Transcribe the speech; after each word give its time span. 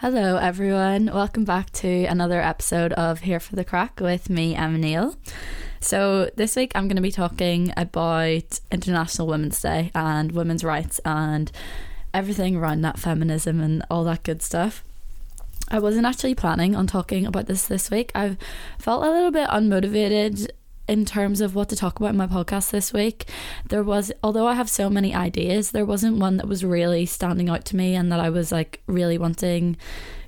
Hello, 0.00 0.36
everyone. 0.36 1.06
Welcome 1.06 1.46
back 1.46 1.70
to 1.72 2.04
another 2.04 2.38
episode 2.38 2.92
of 2.92 3.20
Here 3.20 3.40
for 3.40 3.56
the 3.56 3.64
Crack 3.64 3.98
with 3.98 4.28
me, 4.28 4.54
Emma 4.54 4.76
Neal. 4.76 5.16
So, 5.80 6.28
this 6.36 6.54
week 6.54 6.72
I'm 6.74 6.86
going 6.86 6.96
to 6.96 7.02
be 7.02 7.10
talking 7.10 7.72
about 7.78 8.60
International 8.70 9.26
Women's 9.26 9.58
Day 9.58 9.90
and 9.94 10.32
women's 10.32 10.62
rights 10.62 11.00
and 11.06 11.50
everything 12.12 12.56
around 12.56 12.82
that 12.82 12.98
feminism 12.98 13.58
and 13.62 13.86
all 13.90 14.04
that 14.04 14.22
good 14.22 14.42
stuff. 14.42 14.84
I 15.70 15.78
wasn't 15.78 16.04
actually 16.04 16.34
planning 16.34 16.76
on 16.76 16.86
talking 16.86 17.24
about 17.24 17.46
this 17.46 17.66
this 17.66 17.90
week. 17.90 18.12
I've 18.14 18.36
felt 18.78 19.02
a 19.02 19.10
little 19.10 19.30
bit 19.30 19.48
unmotivated 19.48 20.50
in 20.88 21.04
terms 21.04 21.40
of 21.40 21.54
what 21.54 21.68
to 21.68 21.76
talk 21.76 21.98
about 21.98 22.10
in 22.10 22.16
my 22.16 22.26
podcast 22.26 22.70
this 22.70 22.92
week. 22.92 23.28
There 23.68 23.82
was, 23.82 24.12
although 24.22 24.46
I 24.46 24.54
have 24.54 24.70
so 24.70 24.88
many 24.88 25.14
ideas, 25.14 25.70
there 25.70 25.84
wasn't 25.84 26.18
one 26.18 26.36
that 26.36 26.48
was 26.48 26.64
really 26.64 27.06
standing 27.06 27.48
out 27.48 27.64
to 27.66 27.76
me 27.76 27.94
and 27.94 28.10
that 28.12 28.20
I 28.20 28.30
was 28.30 28.52
like 28.52 28.82
really 28.86 29.18
wanting. 29.18 29.76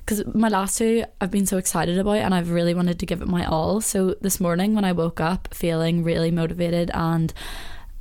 Because 0.05 0.25
my 0.33 0.49
last 0.49 0.77
two 0.77 1.05
I've 1.21 1.31
been 1.31 1.45
so 1.45 1.57
excited 1.57 1.97
about 1.97 2.17
and 2.17 2.33
I've 2.33 2.49
really 2.49 2.73
wanted 2.73 2.99
to 2.99 3.05
give 3.05 3.21
it 3.21 3.27
my 3.27 3.45
all. 3.45 3.79
So 3.79 4.15
this 4.21 4.39
morning 4.39 4.73
when 4.73 4.85
I 4.85 4.91
woke 4.91 5.21
up 5.21 5.53
feeling 5.53 6.03
really 6.03 6.31
motivated 6.31 6.91
and 6.93 7.33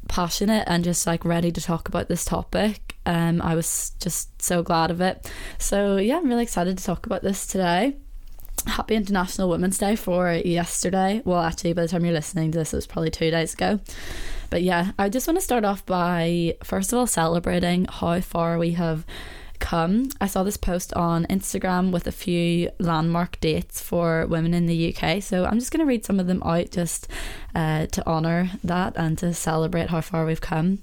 passionate 0.09 0.65
and 0.67 0.84
just 0.84 1.06
like 1.06 1.25
ready 1.25 1.53
to 1.53 1.61
talk 1.61 1.89
about 1.89 2.09
this 2.09 2.25
topic, 2.25 2.97
um, 3.05 3.43
I 3.43 3.55
was 3.55 3.93
just 4.01 4.41
so 4.41 4.62
glad 4.62 4.91
of 4.91 5.01
it. 5.01 5.31
So 5.59 5.98
yeah, 5.98 6.17
I'm 6.17 6.29
really 6.29 6.43
excited 6.43 6.79
to 6.79 6.84
talk 6.84 7.06
about 7.06 7.23
this 7.23 7.47
today 7.47 7.97
happy 8.67 8.95
International 8.95 9.48
Women's 9.48 9.79
Day 9.79 9.97
for 9.97 10.33
yesterday. 10.33 11.23
Well, 11.25 11.43
actually, 11.43 11.73
by 11.73 11.83
the 11.83 11.89
time 11.89 12.05
you're 12.05 12.15
listening 12.15 12.53
to 12.53 12.59
this, 12.59 12.73
it 12.73 12.77
was 12.77 12.87
probably 12.87 13.11
two 13.11 13.31
days 13.31 13.55
ago. 13.55 13.81
But 14.51 14.62
yeah, 14.62 14.93
I 14.98 15.09
just 15.09 15.27
want 15.27 15.39
to 15.39 15.45
start 15.45 15.65
off 15.65 15.84
by, 15.84 16.57
first 16.65 16.93
of 16.93 16.98
all, 16.98 17.07
celebrating 17.07 17.87
how 17.87 18.21
far 18.21 18.59
we 18.59 18.73
have 18.73 19.05
come. 19.59 20.09
I 20.21 20.27
saw 20.27 20.43
this 20.43 20.57
post 20.57 20.95
on 20.95 21.27
Instagram 21.27 21.91
with 21.91 22.07
a 22.07 22.12
few 22.12 22.71
landmark 22.79 23.41
dates 23.41 23.81
for 23.81 24.27
women 24.27 24.55
in 24.55 24.67
the 24.67 24.95
UK. 24.95 25.23
So 25.23 25.45
I'm 25.45 25.59
just 25.59 25.70
going 25.70 25.81
to 25.81 25.86
read 25.86 26.05
some 26.05 26.20
of 26.20 26.27
them 26.27 26.42
out 26.45 26.70
just 26.70 27.09
uh, 27.55 27.86
to 27.86 28.06
honour 28.06 28.51
that 28.64 28.95
and 28.97 29.19
to 29.19 29.34
celebrate 29.34 29.91
how 29.91 30.01
far 30.01 30.25
we've 30.25 30.41
come. 30.41 30.79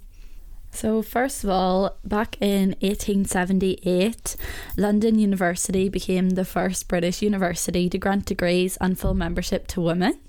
So, 0.76 1.02
first 1.02 1.46
of 1.46 1.50
all, 1.50 1.98
back 2.04 2.36
in 2.42 2.76
1878, 2.82 4.36
London 4.76 5.18
University 5.18 5.88
became 5.88 6.32
the 6.32 6.44
first 6.44 6.90
British 6.90 7.22
university 7.22 7.88
to 7.88 7.98
grant 7.98 8.26
degrees 8.26 8.78
and 8.82 9.00
full 9.00 9.14
membership 9.14 9.68
to 9.68 9.80
women. 9.80 10.20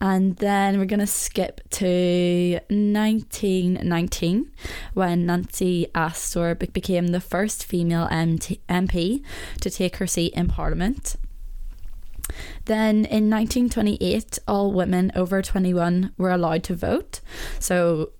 And 0.00 0.34
then 0.38 0.78
we're 0.78 0.86
going 0.86 0.98
to 0.98 1.06
skip 1.06 1.60
to 1.70 2.58
1919 2.68 4.50
when 4.94 5.26
Nancy 5.26 5.86
Astor 5.94 6.56
became 6.56 7.08
the 7.08 7.20
first 7.20 7.64
female 7.64 8.08
MP 8.08 9.22
to 9.60 9.70
take 9.70 9.98
her 9.98 10.06
seat 10.08 10.34
in 10.34 10.48
Parliament. 10.48 11.14
Then 12.64 13.04
in 13.04 13.30
1928, 13.30 14.40
all 14.48 14.72
women 14.72 15.12
over 15.14 15.42
21 15.42 16.12
were 16.16 16.30
allowed 16.32 16.64
to 16.64 16.74
vote. 16.74 17.20
So 17.60 18.10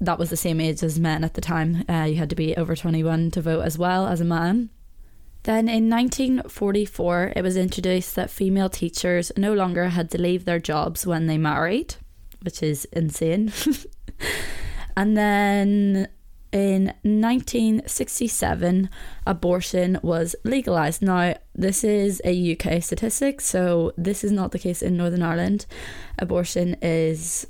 that 0.00 0.18
was 0.18 0.30
the 0.30 0.36
same 0.36 0.60
age 0.60 0.82
as 0.82 0.98
men 0.98 1.24
at 1.24 1.34
the 1.34 1.40
time. 1.40 1.84
Uh, 1.88 2.04
you 2.04 2.16
had 2.16 2.30
to 2.30 2.36
be 2.36 2.56
over 2.56 2.74
21 2.74 3.30
to 3.32 3.42
vote 3.42 3.60
as 3.60 3.76
well 3.78 4.06
as 4.06 4.20
a 4.20 4.24
man. 4.24 4.70
Then 5.44 5.68
in 5.68 5.88
1944, 5.88 7.32
it 7.36 7.42
was 7.42 7.56
introduced 7.56 8.14
that 8.14 8.30
female 8.30 8.68
teachers 8.68 9.32
no 9.36 9.54
longer 9.54 9.88
had 9.88 10.10
to 10.10 10.20
leave 10.20 10.44
their 10.44 10.58
jobs 10.58 11.06
when 11.06 11.26
they 11.26 11.38
married, 11.38 11.94
which 12.42 12.62
is 12.62 12.84
insane. 12.86 13.52
and 14.96 15.16
then 15.16 16.08
in 16.52 16.86
1967, 17.02 18.90
abortion 19.26 19.98
was 20.02 20.36
legalised. 20.44 21.00
Now, 21.00 21.36
this 21.54 21.84
is 21.84 22.20
a 22.24 22.52
UK 22.52 22.82
statistic, 22.82 23.40
so 23.40 23.92
this 23.96 24.22
is 24.24 24.32
not 24.32 24.52
the 24.52 24.58
case 24.58 24.82
in 24.82 24.96
Northern 24.96 25.22
Ireland. 25.22 25.64
Abortion 26.18 26.76
is, 26.82 27.46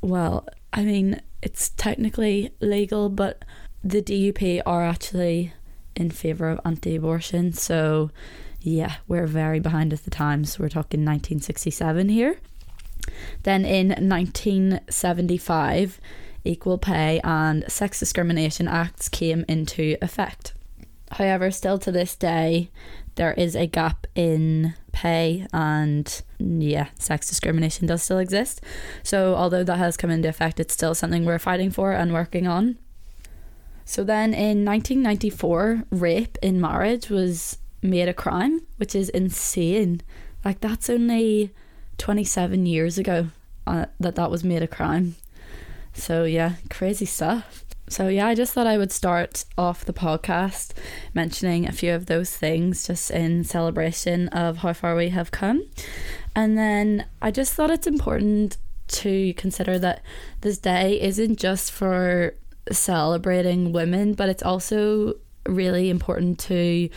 well, 0.00 0.46
I 0.72 0.84
mean, 0.84 1.20
it's 1.42 1.70
technically 1.70 2.52
legal, 2.60 3.08
but 3.08 3.44
the 3.82 4.02
DUP 4.02 4.60
are 4.66 4.84
actually 4.84 5.52
in 5.94 6.10
favour 6.10 6.50
of 6.50 6.60
anti 6.64 6.96
abortion. 6.96 7.52
So, 7.52 8.10
yeah, 8.60 8.96
we're 9.06 9.26
very 9.26 9.60
behind 9.60 9.92
at 9.92 10.04
the 10.04 10.10
times. 10.10 10.58
We're 10.58 10.68
talking 10.68 11.00
1967 11.00 12.08
here. 12.08 12.38
Then 13.44 13.64
in 13.64 13.88
1975, 13.88 16.00
Equal 16.44 16.78
Pay 16.78 17.20
and 17.22 17.70
Sex 17.70 18.00
Discrimination 18.00 18.68
Acts 18.68 19.08
came 19.08 19.44
into 19.48 19.96
effect. 20.02 20.52
However, 21.12 21.50
still 21.50 21.78
to 21.78 21.92
this 21.92 22.16
day, 22.16 22.70
there 23.16 23.32
is 23.32 23.56
a 23.56 23.66
gap 23.66 24.06
in 24.14 24.74
pay 24.92 25.46
and 25.52 26.22
yeah, 26.38 26.88
sex 26.98 27.28
discrimination 27.28 27.86
does 27.86 28.02
still 28.02 28.18
exist. 28.18 28.62
So, 29.02 29.34
although 29.34 29.64
that 29.64 29.78
has 29.78 29.96
come 29.96 30.10
into 30.10 30.28
effect, 30.28 30.60
it's 30.60 30.72
still 30.72 30.94
something 30.94 31.24
we're 31.24 31.38
fighting 31.38 31.70
for 31.70 31.92
and 31.92 32.12
working 32.12 32.46
on. 32.46 32.78
So, 33.84 34.04
then 34.04 34.32
in 34.32 34.64
1994, 34.64 35.84
rape 35.90 36.38
in 36.42 36.60
marriage 36.60 37.10
was 37.10 37.58
made 37.82 38.08
a 38.08 38.14
crime, 38.14 38.62
which 38.76 38.94
is 38.94 39.08
insane. 39.10 40.00
Like, 40.44 40.60
that's 40.60 40.88
only 40.88 41.52
27 41.98 42.66
years 42.66 42.98
ago 42.98 43.28
uh, 43.66 43.86
that 44.00 44.14
that 44.14 44.30
was 44.30 44.44
made 44.44 44.62
a 44.62 44.68
crime. 44.68 45.16
So, 45.92 46.24
yeah, 46.24 46.54
crazy 46.70 47.06
stuff. 47.06 47.65
So, 47.88 48.08
yeah, 48.08 48.26
I 48.26 48.34
just 48.34 48.52
thought 48.52 48.66
I 48.66 48.78
would 48.78 48.90
start 48.90 49.44
off 49.56 49.84
the 49.84 49.92
podcast 49.92 50.72
mentioning 51.14 51.66
a 51.66 51.72
few 51.72 51.94
of 51.94 52.06
those 52.06 52.36
things 52.36 52.86
just 52.86 53.10
in 53.10 53.44
celebration 53.44 54.28
of 54.28 54.58
how 54.58 54.72
far 54.72 54.96
we 54.96 55.10
have 55.10 55.30
come. 55.30 55.68
And 56.34 56.58
then 56.58 57.06
I 57.22 57.30
just 57.30 57.54
thought 57.54 57.70
it's 57.70 57.86
important 57.86 58.58
to 58.88 59.34
consider 59.34 59.78
that 59.78 60.02
this 60.40 60.58
day 60.58 61.00
isn't 61.00 61.36
just 61.36 61.70
for 61.70 62.34
celebrating 62.70 63.72
women, 63.72 64.14
but 64.14 64.28
it's 64.28 64.42
also 64.42 65.14
really 65.46 65.88
important 65.88 66.38
to 66.40 66.88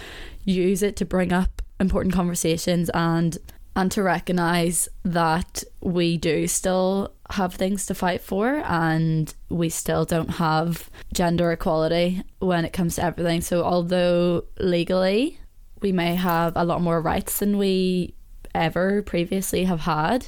use 0.43 0.81
it 0.81 0.95
to 0.95 1.05
bring 1.05 1.31
up 1.31 1.61
important 1.79 2.13
conversations 2.13 2.89
and 2.93 3.37
and 3.75 3.91
to 3.91 4.03
recognize 4.03 4.89
that 5.03 5.63
we 5.79 6.17
do 6.17 6.47
still 6.47 7.13
have 7.31 7.53
things 7.53 7.85
to 7.85 7.93
fight 7.93 8.21
for 8.21 8.63
and 8.65 9.33
we 9.49 9.69
still 9.69 10.05
don't 10.05 10.31
have 10.31 10.89
gender 11.13 11.51
equality 11.51 12.23
when 12.39 12.65
it 12.65 12.73
comes 12.73 12.95
to 12.95 13.03
everything. 13.03 13.41
So 13.41 13.63
although 13.63 14.45
legally 14.59 15.39
we 15.81 15.91
may 15.91 16.15
have 16.15 16.53
a 16.55 16.65
lot 16.65 16.81
more 16.81 17.01
rights 17.01 17.39
than 17.39 17.57
we 17.57 18.15
ever 18.53 19.01
previously 19.01 19.65
have 19.65 19.81
had, 19.81 20.27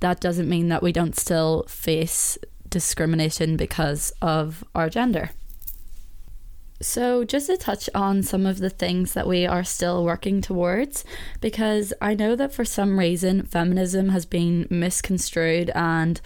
that 0.00 0.20
doesn't 0.20 0.48
mean 0.48 0.68
that 0.68 0.82
we 0.82 0.92
don't 0.92 1.16
still 1.16 1.64
face 1.68 2.38
discrimination 2.68 3.56
because 3.56 4.12
of 4.22 4.64
our 4.74 4.88
gender. 4.88 5.30
So, 6.80 7.24
just 7.24 7.46
to 7.46 7.56
touch 7.56 7.88
on 7.94 8.22
some 8.22 8.44
of 8.44 8.58
the 8.58 8.68
things 8.68 9.14
that 9.14 9.26
we 9.26 9.46
are 9.46 9.64
still 9.64 10.04
working 10.04 10.42
towards, 10.42 11.04
because 11.40 11.94
I 12.02 12.14
know 12.14 12.36
that 12.36 12.52
for 12.52 12.64
some 12.64 12.98
reason 12.98 13.44
feminism 13.44 14.10
has 14.10 14.26
been 14.26 14.66
misconstrued 14.68 15.70
and 15.74 16.20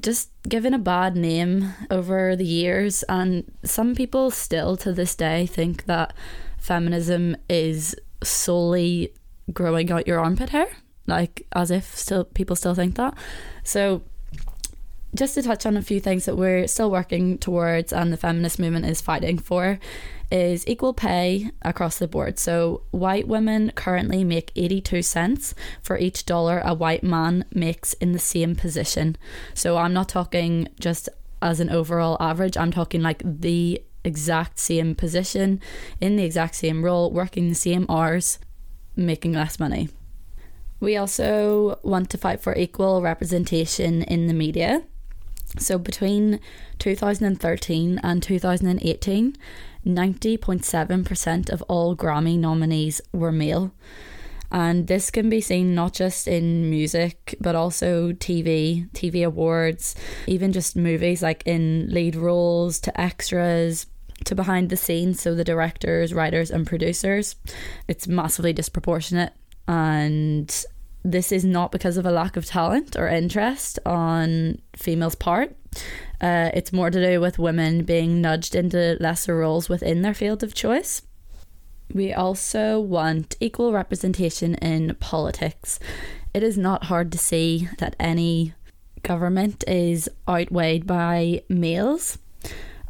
just 0.00 0.30
given 0.48 0.72
a 0.74 0.78
bad 0.78 1.16
name 1.16 1.74
over 1.90 2.36
the 2.36 2.46
years, 2.46 3.02
and 3.08 3.44
some 3.64 3.94
people 3.94 4.30
still 4.30 4.76
to 4.78 4.92
this 4.92 5.16
day 5.16 5.46
think 5.46 5.86
that 5.86 6.14
feminism 6.58 7.36
is 7.48 7.96
solely 8.22 9.12
growing 9.52 9.90
out 9.90 10.06
your 10.06 10.20
armpit 10.20 10.50
hair, 10.50 10.68
like 11.06 11.46
as 11.52 11.70
if 11.70 11.96
still 11.96 12.24
people 12.24 12.56
still 12.56 12.74
think 12.74 12.94
that. 12.94 13.14
So 13.64 14.02
just 15.14 15.34
to 15.34 15.42
touch 15.42 15.64
on 15.64 15.76
a 15.76 15.82
few 15.82 16.00
things 16.00 16.24
that 16.24 16.36
we're 16.36 16.66
still 16.66 16.90
working 16.90 17.38
towards 17.38 17.92
and 17.92 18.12
the 18.12 18.16
feminist 18.16 18.58
movement 18.58 18.86
is 18.86 19.00
fighting 19.00 19.38
for 19.38 19.78
is 20.30 20.66
equal 20.66 20.92
pay 20.92 21.50
across 21.62 21.98
the 21.98 22.08
board. 22.08 22.38
So, 22.38 22.82
white 22.90 23.28
women 23.28 23.72
currently 23.74 24.24
make 24.24 24.50
82 24.56 25.02
cents 25.02 25.54
for 25.82 25.98
each 25.98 26.26
dollar 26.26 26.60
a 26.64 26.74
white 26.74 27.04
man 27.04 27.44
makes 27.54 27.92
in 27.94 28.12
the 28.12 28.18
same 28.18 28.56
position. 28.56 29.16
So, 29.54 29.76
I'm 29.76 29.92
not 29.92 30.08
talking 30.08 30.68
just 30.80 31.08
as 31.40 31.60
an 31.60 31.70
overall 31.70 32.16
average, 32.20 32.56
I'm 32.56 32.72
talking 32.72 33.02
like 33.02 33.22
the 33.24 33.82
exact 34.02 34.58
same 34.58 34.94
position, 34.94 35.60
in 36.00 36.16
the 36.16 36.24
exact 36.24 36.54
same 36.54 36.84
role, 36.84 37.10
working 37.10 37.48
the 37.48 37.54
same 37.54 37.86
hours, 37.88 38.38
making 38.96 39.32
less 39.32 39.60
money. 39.60 39.88
We 40.80 40.96
also 40.96 41.78
want 41.82 42.10
to 42.10 42.18
fight 42.18 42.40
for 42.40 42.54
equal 42.56 43.02
representation 43.02 44.02
in 44.02 44.26
the 44.26 44.34
media. 44.34 44.84
So 45.58 45.78
between 45.78 46.40
2013 46.78 48.00
and 48.02 48.22
2018, 48.22 49.36
90.7% 49.86 51.50
of 51.50 51.62
all 51.62 51.96
Grammy 51.96 52.38
nominees 52.38 53.00
were 53.12 53.32
male. 53.32 53.72
And 54.50 54.86
this 54.86 55.10
can 55.10 55.28
be 55.28 55.40
seen 55.40 55.74
not 55.74 55.94
just 55.94 56.28
in 56.28 56.70
music, 56.70 57.34
but 57.40 57.54
also 57.54 58.12
TV, 58.12 58.88
TV 58.90 59.26
awards, 59.26 59.96
even 60.26 60.52
just 60.52 60.76
movies 60.76 61.22
like 61.22 61.42
in 61.44 61.88
lead 61.90 62.14
roles 62.14 62.78
to 62.80 63.00
extras, 63.00 63.86
to 64.24 64.34
behind 64.34 64.70
the 64.70 64.76
scenes, 64.76 65.20
so 65.20 65.34
the 65.34 65.44
directors, 65.44 66.14
writers, 66.14 66.50
and 66.50 66.66
producers, 66.66 67.36
it's 67.88 68.06
massively 68.06 68.52
disproportionate. 68.52 69.32
And 69.66 70.64
this 71.04 71.30
is 71.30 71.44
not 71.44 71.70
because 71.70 71.96
of 71.96 72.06
a 72.06 72.10
lack 72.10 72.36
of 72.36 72.46
talent 72.46 72.96
or 72.96 73.06
interest 73.06 73.78
on 73.84 74.60
females' 74.74 75.14
part. 75.14 75.54
Uh, 76.20 76.50
it's 76.54 76.72
more 76.72 76.90
to 76.90 77.04
do 77.04 77.20
with 77.20 77.38
women 77.38 77.84
being 77.84 78.20
nudged 78.20 78.54
into 78.54 78.96
lesser 79.00 79.36
roles 79.36 79.68
within 79.68 80.02
their 80.02 80.14
field 80.14 80.42
of 80.42 80.54
choice. 80.54 81.02
We 81.92 82.14
also 82.14 82.80
want 82.80 83.36
equal 83.40 83.72
representation 83.72 84.54
in 84.56 84.96
politics. 84.96 85.78
It 86.32 86.42
is 86.42 86.56
not 86.56 86.84
hard 86.84 87.12
to 87.12 87.18
see 87.18 87.68
that 87.78 87.94
any 88.00 88.54
government 89.02 89.62
is 89.68 90.08
outweighed 90.26 90.86
by 90.86 91.42
males. 91.50 92.18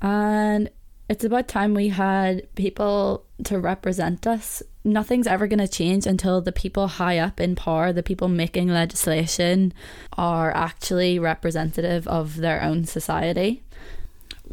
And 0.00 0.70
it's 1.08 1.24
about 1.24 1.48
time 1.48 1.74
we 1.74 1.88
had 1.88 2.54
people 2.54 3.24
to 3.44 3.58
represent 3.58 4.26
us. 4.26 4.62
Nothing's 4.86 5.26
ever 5.26 5.46
going 5.46 5.60
to 5.60 5.68
change 5.68 6.06
until 6.06 6.42
the 6.42 6.52
people 6.52 6.86
high 6.88 7.18
up 7.18 7.40
in 7.40 7.56
power, 7.56 7.90
the 7.90 8.02
people 8.02 8.28
making 8.28 8.68
legislation, 8.68 9.72
are 10.18 10.54
actually 10.54 11.18
representative 11.18 12.06
of 12.06 12.36
their 12.36 12.62
own 12.62 12.84
society. 12.84 13.62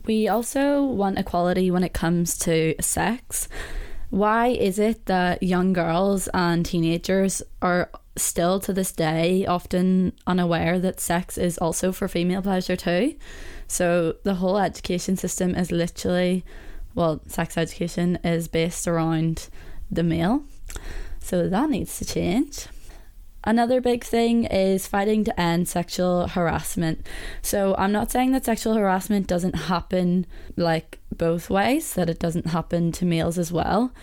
We 0.06 0.30
also 0.30 0.83
want 0.83 1.19
equality 1.19 1.69
when 1.69 1.83
it 1.83 1.94
comes 1.94 2.38
to 2.39 2.75
sex. 2.80 3.50
Why 4.10 4.48
is 4.48 4.80
it 4.80 5.06
that 5.06 5.44
young 5.44 5.74
girls 5.74 6.30
and 6.33 6.66
teenagers 6.66 7.44
are 7.62 7.89
still 8.16 8.60
to 8.62 8.74
this 8.74 8.92
day 8.92 9.45
often 9.45 10.13
unaware 10.28 10.80
that 10.80 11.00
sex 11.00 11.38
is 11.38 11.57
also 11.57 11.92
for 11.92 12.07
female 12.07 12.42
pleasure 12.42 12.75
too? 12.75 13.16
So 13.68 14.16
the 14.24 14.36
whole 14.36 14.57
education 14.57 15.18
system 15.18 15.56
is 15.56 15.72
literally, 15.72 16.44
well, 16.95 17.22
sex 17.28 17.57
education 17.57 18.18
is 18.24 18.48
based 18.48 18.88
around 18.88 19.50
the 19.92 20.04
male. 20.04 20.44
So 21.20 21.48
that 21.48 21.70
needs 21.70 21.98
to 22.00 22.06
change. 22.06 22.68
Another 23.44 23.82
big 23.82 24.04
thing 24.04 24.46
is 24.46 24.88
fighting 24.88 25.24
to 25.24 25.40
end 25.40 25.68
sexual 25.68 26.28
harassment. 26.28 27.08
So 27.42 27.76
I'm 27.76 27.92
not 27.92 28.12
saying 28.12 28.34
that 28.34 28.46
sexual 28.46 28.76
harassment 28.76 29.26
doesn't 29.26 29.56
happen 29.56 30.28
like 30.56 31.00
both 31.16 31.50
ways, 31.50 31.94
that 31.96 32.10
it 32.10 32.20
doesn't 32.20 32.48
happen 32.48 32.92
to 32.94 33.06
males 33.06 33.40
as 33.40 33.52
well. 33.52 33.94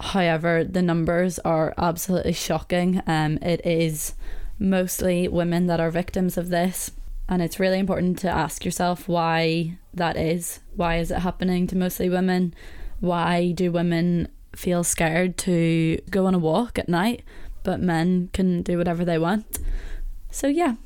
However, 0.00 0.64
the 0.64 0.82
numbers 0.82 1.38
are 1.40 1.74
absolutely 1.78 2.32
shocking. 2.32 3.00
Um, 3.06 3.38
it 3.38 3.64
is 3.64 4.14
mostly 4.58 5.28
women 5.28 5.68
that 5.68 5.78
are 5.78 5.90
victims 5.90 6.36
of 6.36 6.48
this. 6.48 6.90
And 7.28 7.40
it's 7.40 7.60
really 7.60 7.78
important 7.78 8.18
to 8.18 8.30
ask 8.30 8.64
yourself 8.64 9.06
why 9.06 9.78
that 9.94 10.16
is. 10.16 10.58
Why 10.74 10.98
is 10.98 11.12
it 11.12 11.20
happening 11.20 11.68
to 11.68 11.76
mostly 11.76 12.08
women? 12.08 12.52
Why 12.98 13.52
do 13.52 13.70
women 13.70 14.28
feel 14.54 14.84
scared 14.84 15.36
to 15.38 15.98
go 16.10 16.26
on 16.26 16.34
a 16.34 16.38
walk 16.38 16.78
at 16.78 16.88
night, 16.88 17.22
but 17.62 17.80
men 17.80 18.30
can 18.32 18.62
do 18.62 18.78
whatever 18.78 19.04
they 19.04 19.18
want? 19.18 19.58
So, 20.30 20.46
yeah, 20.46 20.76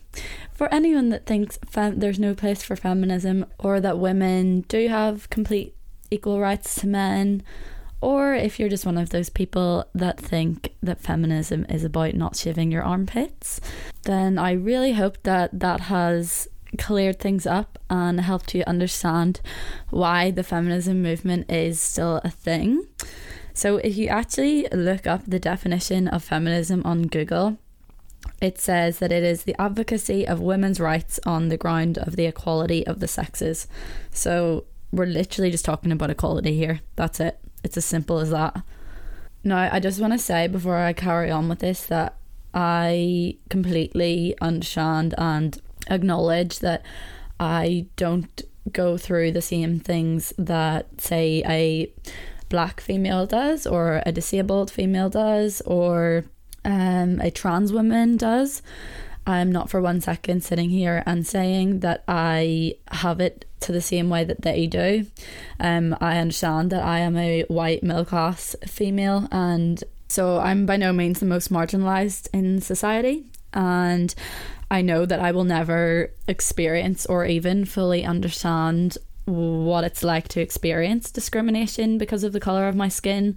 for 0.53 0.73
anyone 0.73 1.11
that 1.11 1.27
thinks 1.27 1.59
fem- 1.69 1.99
there's 1.99 2.19
no 2.19 2.35
place 2.35 2.63
for 2.63 2.77
feminism 2.77 3.47
or 3.59 3.81
that 3.81 3.99
women 3.99 4.63
do 4.63 4.89
have 4.89 5.31
complete 5.31 5.75
equal 6.11 6.41
rights 6.41 6.75
to 6.77 6.87
men, 6.87 7.43
or 8.01 8.35
if 8.35 8.59
you're 8.59 8.69
just 8.69 8.87
one 8.87 8.99
of 8.99 9.11
those 9.11 9.31
people 9.31 9.87
that 9.95 10.21
think 10.21 10.75
that 10.83 11.01
feminism 11.01 11.65
is 11.69 11.85
about 11.85 12.15
not 12.15 12.37
shaving 12.37 12.71
your 12.71 12.83
armpits, 12.83 13.61
then 14.03 14.39
I 14.39 14.53
really 14.53 14.93
hope 14.93 15.23
that 15.23 15.59
that 15.59 15.81
has 15.83 16.49
cleared 16.79 17.19
things 17.19 17.47
up 17.47 17.79
and 17.89 18.21
helped 18.21 18.55
you 18.55 18.63
understand 18.67 19.41
why 19.91 20.31
the 20.31 20.43
feminism 20.43 21.03
movement 21.03 21.51
is 21.51 21.81
still 21.81 22.21
a 22.23 22.31
thing. 22.31 22.87
So, 23.57 23.79
if 23.79 23.97
you 23.97 24.09
actually 24.09 24.69
look 24.71 25.07
up 25.07 25.23
the 25.27 25.39
definition 25.39 26.09
of 26.09 26.23
feminism 26.23 26.83
on 26.85 27.07
Google, 27.07 27.57
it 28.39 28.59
says 28.59 28.99
that 28.99 29.11
it 29.11 29.23
is 29.23 29.45
the 29.45 29.59
advocacy 29.59 30.29
of 30.29 30.41
women's 30.41 30.79
rights 30.79 31.19
on 31.25 31.49
the 31.49 31.57
ground 31.57 31.97
of 31.97 32.17
the 32.17 32.27
equality 32.27 32.87
of 32.87 33.01
the 33.01 33.09
sexes. 33.09 33.67
So, 34.11 34.67
we're 34.93 35.07
literally 35.07 35.51
just 35.51 35.65
talking 35.65 35.91
about 35.91 36.11
equality 36.11 36.55
here. 36.55 36.81
That's 36.97 37.19
it. 37.19 37.39
It's 37.65 37.79
as 37.79 37.87
simple 37.87 38.19
as 38.19 38.29
that. 38.29 38.61
Now, 39.43 39.71
I 39.73 39.81
just 39.81 40.03
want 40.03 40.13
to 40.13 40.19
say 40.19 40.49
before 40.49 40.77
I 40.77 40.93
carry 40.93 41.31
on 41.31 41.49
with 41.49 41.61
this 41.61 41.87
that 41.87 42.15
I 42.53 43.39
completely 43.49 44.35
understand 44.43 45.15
and 45.17 45.59
acknowledge 45.89 46.59
that 46.59 46.85
I 47.41 47.87
don't 47.97 48.43
go 48.71 48.99
through 48.99 49.33
the 49.33 49.41
same 49.41 49.81
things 49.81 50.35
that, 50.37 51.01
say, 51.01 51.43
a 51.47 51.91
black 52.49 52.81
female 52.81 53.27
does, 53.27 53.67
or 53.67 54.03
a 54.07 54.13
disabled 54.13 54.71
female 54.71 55.11
does, 55.11 55.61
or 55.63 56.25
um, 56.65 57.21
a 57.21 57.31
trans 57.31 57.73
woman 57.73 58.17
does. 58.17 58.63
I'm 59.27 59.51
not 59.51 59.69
for 59.69 59.81
one 59.81 60.01
second 60.01 60.45
sitting 60.45 60.71
here 60.71 61.03
and 61.05 61.27
saying 61.27 61.81
that 61.81 62.05
I 62.07 62.77
have 62.89 63.21
it 63.21 63.45
to 63.61 63.73
the 63.73 63.81
same 63.81 64.09
way 64.09 64.23
that 64.25 64.43
they 64.43 64.67
do. 64.69 65.07
Um, 65.59 65.97
I 66.01 66.19
understand 66.19 66.71
that 66.71 66.85
I 66.85 67.01
am 67.01 67.17
a 67.17 67.43
white 67.49 67.83
middle 67.83 68.05
class 68.05 68.55
female, 68.67 69.27
and 69.33 69.83
so 70.09 70.39
I'm 70.39 70.67
by 70.67 70.77
no 70.77 70.93
means 70.93 71.19
the 71.19 71.27
most 71.27 71.53
marginalised 71.53 72.29
in 72.33 72.61
society. 72.61 73.25
And 73.53 74.15
I 74.71 74.83
know 74.83 75.07
that 75.07 75.21
I 75.21 75.33
will 75.33 75.45
never 75.45 76.13
experience 76.29 77.07
or 77.07 77.25
even 77.25 77.65
fully 77.65 78.05
understand 78.05 78.99
what 79.27 79.85
it's 79.85 80.03
like 80.03 80.29
to 80.29 80.41
experience 80.41 81.11
discrimination 81.11 81.99
because 81.99 82.25
of 82.25 82.33
the 82.33 82.41
colour 82.41 82.69
of 82.69 82.75
my 82.75 82.89
skin 82.89 83.37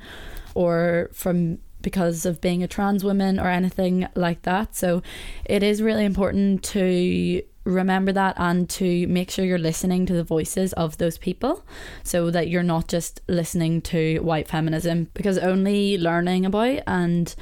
or 0.56 1.10
from 1.14 1.60
because 1.82 2.26
of 2.26 2.42
being 2.42 2.64
a 2.64 2.68
trans 2.68 3.04
woman 3.04 3.40
or 3.40 3.48
anything 3.48 4.08
like 4.16 4.42
that. 4.44 4.76
So 4.76 5.02
it 5.46 5.64
is 5.64 5.82
really 5.82 6.06
important 6.06 6.64
to 6.66 7.42
remember 7.64 8.12
that 8.12 8.36
and 8.38 8.70
to 8.70 9.08
make 9.08 9.30
sure 9.30 9.46
you're 9.46 9.58
listening 9.58 10.06
to 10.08 10.14
the 10.14 10.24
voices 10.24 10.74
of 10.74 10.98
those 10.98 11.18
people 11.18 11.66
so 12.04 12.32
that 12.32 12.50
you're 12.50 12.64
not 12.64 12.88
just 12.88 13.22
listening 13.28 13.82
to 13.82 14.20
white 14.20 14.48
feminism 14.48 15.10
because 15.14 15.38
only 15.38 15.98
learning 15.98 16.46
about 16.46 16.80
and 16.88 17.36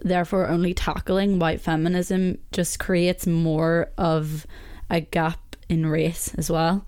therefore 0.00 0.48
only 0.48 0.72
tackling 0.72 1.38
white 1.38 1.60
feminism 1.60 2.38
just 2.52 2.78
creates 2.78 3.26
more 3.26 3.90
of 3.98 4.46
a 4.90 5.00
gap 5.00 5.56
in 5.68 5.84
race 5.84 6.32
as 6.36 6.50
well 6.50 6.86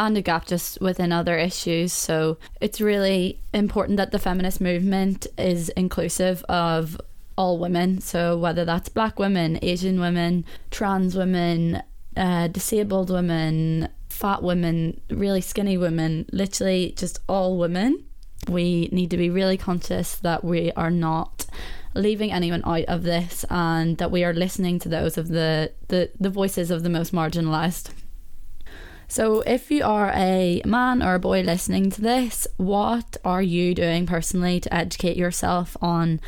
and 0.00 0.16
a 0.16 0.22
gap 0.22 0.46
just 0.46 0.80
within 0.80 1.12
other 1.12 1.36
issues. 1.36 1.92
So 1.92 2.38
it's 2.58 2.80
really 2.80 3.38
important 3.52 3.98
that 3.98 4.12
the 4.12 4.18
feminist 4.18 4.58
movement 4.58 5.26
is 5.36 5.68
inclusive 5.70 6.42
of 6.44 6.98
all 7.36 7.58
women. 7.58 8.00
So 8.00 8.38
whether 8.38 8.64
that's 8.64 8.88
black 8.88 9.18
women, 9.18 9.58
Asian 9.60 10.00
women, 10.00 10.46
trans 10.70 11.14
women, 11.14 11.82
uh, 12.16 12.48
disabled 12.48 13.10
women, 13.10 13.90
fat 14.08 14.42
women, 14.42 15.02
really 15.10 15.42
skinny 15.42 15.76
women, 15.76 16.24
literally 16.32 16.94
just 16.96 17.18
all 17.28 17.58
women. 17.58 18.02
We 18.48 18.88
need 18.92 19.10
to 19.10 19.18
be 19.18 19.28
really 19.28 19.58
conscious 19.58 20.14
that 20.16 20.42
we 20.42 20.72
are 20.72 20.90
not 20.90 21.44
leaving 21.94 22.32
anyone 22.32 22.62
out 22.64 22.84
of 22.84 23.02
this 23.02 23.44
and 23.50 23.98
that 23.98 24.10
we 24.10 24.24
are 24.24 24.32
listening 24.32 24.78
to 24.78 24.88
those 24.88 25.18
of 25.18 25.28
the, 25.28 25.72
the, 25.88 26.10
the 26.18 26.30
voices 26.30 26.70
of 26.70 26.84
the 26.84 26.88
most 26.88 27.12
marginalized. 27.12 27.90
So, 29.10 29.40
if 29.40 29.72
you 29.72 29.82
are 29.84 30.12
a 30.14 30.62
man 30.64 31.02
or 31.02 31.16
a 31.16 31.18
boy 31.18 31.40
listening 31.40 31.90
to 31.90 32.00
this, 32.00 32.46
what 32.58 33.16
are 33.24 33.42
you 33.42 33.74
doing 33.74 34.06
personally 34.06 34.60
to 34.60 34.72
educate 34.72 35.16
yourself 35.16 35.76
on 35.82 36.20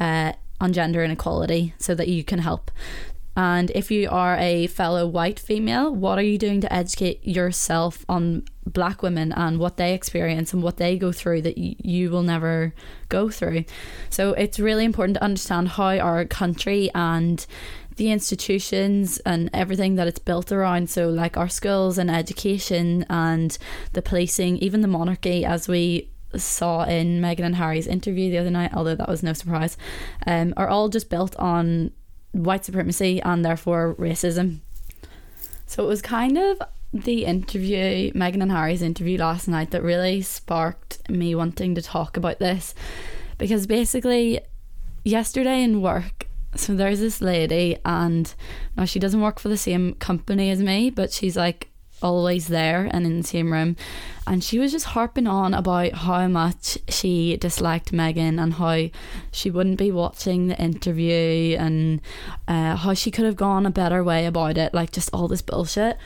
uh, 0.00 0.32
on 0.60 0.72
gender 0.72 1.04
inequality 1.04 1.74
so 1.78 1.94
that 1.94 2.08
you 2.08 2.24
can 2.24 2.40
help? 2.40 2.72
And 3.36 3.70
if 3.70 3.90
you 3.90 4.08
are 4.10 4.36
a 4.36 4.66
fellow 4.66 5.06
white 5.06 5.38
female, 5.38 5.94
what 5.94 6.18
are 6.18 6.22
you 6.22 6.36
doing 6.36 6.60
to 6.60 6.72
educate 6.72 7.24
yourself 7.24 8.04
on 8.08 8.44
black 8.66 9.02
women 9.02 9.32
and 9.32 9.58
what 9.58 9.76
they 9.76 9.92
experience 9.92 10.52
and 10.52 10.62
what 10.62 10.76
they 10.76 10.96
go 10.96 11.12
through 11.12 11.42
that 11.42 11.56
y- 11.56 11.76
you 11.78 12.10
will 12.10 12.22
never 12.22 12.74
go 13.08 13.30
through? 13.30 13.64
So 14.10 14.34
it's 14.34 14.58
really 14.58 14.84
important 14.84 15.16
to 15.16 15.24
understand 15.24 15.68
how 15.68 15.98
our 15.98 16.24
country 16.24 16.90
and 16.94 17.44
the 17.96 18.10
institutions 18.10 19.18
and 19.18 19.50
everything 19.52 19.94
that 19.96 20.06
it's 20.06 20.18
built 20.18 20.50
around. 20.50 20.90
So, 20.90 21.08
like 21.08 21.36
our 21.36 21.48
schools 21.48 21.98
and 21.98 22.10
education 22.10 23.04
and 23.08 23.56
the 23.92 24.02
policing, 24.02 24.58
even 24.58 24.80
the 24.80 24.88
monarchy, 24.88 25.44
as 25.44 25.68
we 25.68 26.10
saw 26.36 26.82
in 26.84 27.20
Meghan 27.20 27.44
and 27.44 27.56
Harry's 27.56 27.86
interview 27.86 28.30
the 28.30 28.38
other 28.38 28.50
night, 28.50 28.72
although 28.74 28.96
that 28.96 29.08
was 29.08 29.22
no 29.22 29.32
surprise, 29.32 29.76
um, 30.26 30.52
are 30.56 30.68
all 30.68 30.88
just 30.88 31.08
built 31.08 31.36
on 31.36 31.92
white 32.32 32.64
supremacy 32.64 33.22
and 33.22 33.44
therefore 33.44 33.94
racism. 33.98 34.58
So, 35.66 35.84
it 35.84 35.88
was 35.88 36.02
kind 36.02 36.36
of 36.36 36.60
the 36.92 37.24
interview, 37.24 38.12
Meghan 38.12 38.42
and 38.42 38.52
Harry's 38.52 38.82
interview 38.82 39.18
last 39.18 39.48
night, 39.48 39.70
that 39.70 39.82
really 39.82 40.22
sparked 40.22 41.08
me 41.08 41.34
wanting 41.34 41.74
to 41.74 41.82
talk 41.82 42.16
about 42.16 42.38
this 42.38 42.74
because 43.38 43.66
basically, 43.66 44.40
yesterday 45.04 45.62
in 45.62 45.82
work, 45.82 46.28
so 46.56 46.74
there's 46.74 47.00
this 47.00 47.20
lady, 47.20 47.76
and 47.84 48.32
now 48.76 48.84
she 48.84 48.98
doesn't 48.98 49.20
work 49.20 49.38
for 49.38 49.48
the 49.48 49.56
same 49.56 49.94
company 49.94 50.50
as 50.50 50.60
me, 50.60 50.90
but 50.90 51.12
she's 51.12 51.36
like 51.36 51.68
always 52.02 52.48
there 52.48 52.88
and 52.90 53.06
in 53.06 53.18
the 53.18 53.26
same 53.26 53.52
room. 53.52 53.76
And 54.26 54.42
she 54.44 54.58
was 54.58 54.72
just 54.72 54.86
harping 54.86 55.26
on 55.26 55.54
about 55.54 55.92
how 55.92 56.28
much 56.28 56.78
she 56.88 57.36
disliked 57.36 57.92
Meghan 57.92 58.42
and 58.42 58.54
how 58.54 58.90
she 59.30 59.50
wouldn't 59.50 59.78
be 59.78 59.90
watching 59.90 60.48
the 60.48 60.60
interview 60.60 61.56
and 61.58 62.00
uh, 62.48 62.76
how 62.76 62.94
she 62.94 63.10
could 63.10 63.24
have 63.24 63.36
gone 63.36 63.66
a 63.66 63.70
better 63.70 64.04
way 64.04 64.26
about 64.26 64.58
it, 64.58 64.74
like 64.74 64.92
just 64.92 65.10
all 65.12 65.28
this 65.28 65.42
bullshit 65.42 65.96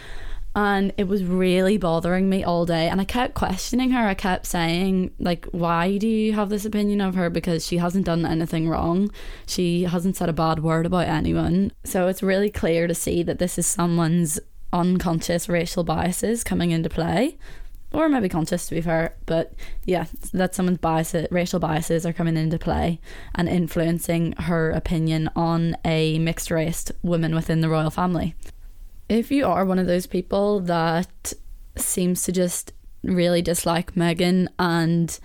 and 0.55 0.93
it 0.97 1.07
was 1.07 1.25
really 1.25 1.77
bothering 1.77 2.29
me 2.29 2.43
all 2.43 2.67
day. 2.67 2.89
And 2.89 3.01
i 3.01 3.05
kept 3.05 3.35
questioning 3.35 3.91
her. 3.91 4.09
I 4.09 4.15
kept 4.15 4.47
saying 4.47 5.13
like 5.19 5.47
why 5.53 5.99
do 5.99 6.09
you 6.09 6.33
have 6.33 6.49
this 6.49 6.65
opinion 6.65 7.01
of 7.01 7.15
her? 7.15 7.31
Because 7.31 7.67
she 7.67 7.77
hasn't 7.79 8.07
done 8.07 8.25
anything 8.25 8.69
wrong. 8.69 9.11
She 9.47 9.85
hasn't 9.85 10.17
said 10.17 10.29
a 10.29 10.33
bad 10.33 10.61
word 10.61 10.87
about 10.87 11.07
anyone. 11.07 11.73
So 11.85 12.09
it's 12.09 12.23
really 12.23 12.51
clear 12.51 12.87
to 12.87 12.95
see 12.95 13.23
that 13.23 13.39
this 13.39 13.59
is 13.59 13.67
someone's 13.67 14.41
unconscious 14.73 15.49
racial 15.49 15.85
biases 15.85 16.45
coming 16.45 16.71
into 16.71 16.89
play. 16.89 17.39
Or 17.91 18.09
maybe 18.09 18.29
conscious 18.29 18.67
to 18.67 18.75
be 18.75 18.81
fair. 18.81 19.15
But 19.27 19.53
yeah 19.85 20.07
that 20.33 20.55
someone's 20.55 20.79
biases 20.79 21.29
racial 21.31 21.61
biases 21.61 22.05
are 22.05 22.13
coming 22.13 22.37
into 22.37 22.59
play 22.59 23.01
and 23.35 23.49
influencing 23.49 24.33
her 24.33 24.71
opinion 24.71 25.31
on 25.37 25.77
a 25.85 26.19
mixed 26.19 26.51
race 26.51 26.91
woman 27.03 27.35
within 27.35 27.61
the 27.61 27.69
royal 27.69 27.91
family 27.91 28.35
if 29.09 29.31
you 29.31 29.47
are 29.47 29.65
one 29.65 29.79
of 29.79 29.87
those 29.87 30.07
people 30.07 30.61
that 30.61 31.33
seems 31.77 32.23
to 32.25 32.33
just 32.33 32.73
really 33.03 33.43
dislike 33.43 33.95
Meghan 33.95 34.49
and 34.59 35.19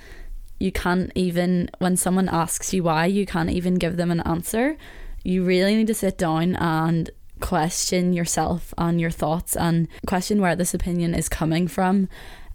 you 0.59 0.71
can't 0.71 1.11
even 1.15 1.69
when 1.79 1.97
someone 1.97 2.29
asks 2.29 2.73
you 2.73 2.83
why 2.83 3.05
you 3.05 3.25
can't 3.25 3.49
even 3.49 3.75
give 3.75 3.97
them 3.97 4.11
an 4.11 4.21
answer 4.21 4.77
you 5.23 5.43
really 5.43 5.75
need 5.75 5.87
to 5.87 5.93
sit 5.93 6.17
down 6.17 6.55
and 6.57 7.09
question 7.39 8.13
yourself 8.13 8.73
and 8.77 9.01
your 9.01 9.11
thoughts 9.11 9.55
and 9.57 9.87
question 10.07 10.39
where 10.39 10.55
this 10.55 10.73
opinion 10.73 11.13
is 11.13 11.27
coming 11.27 11.67
from 11.67 12.07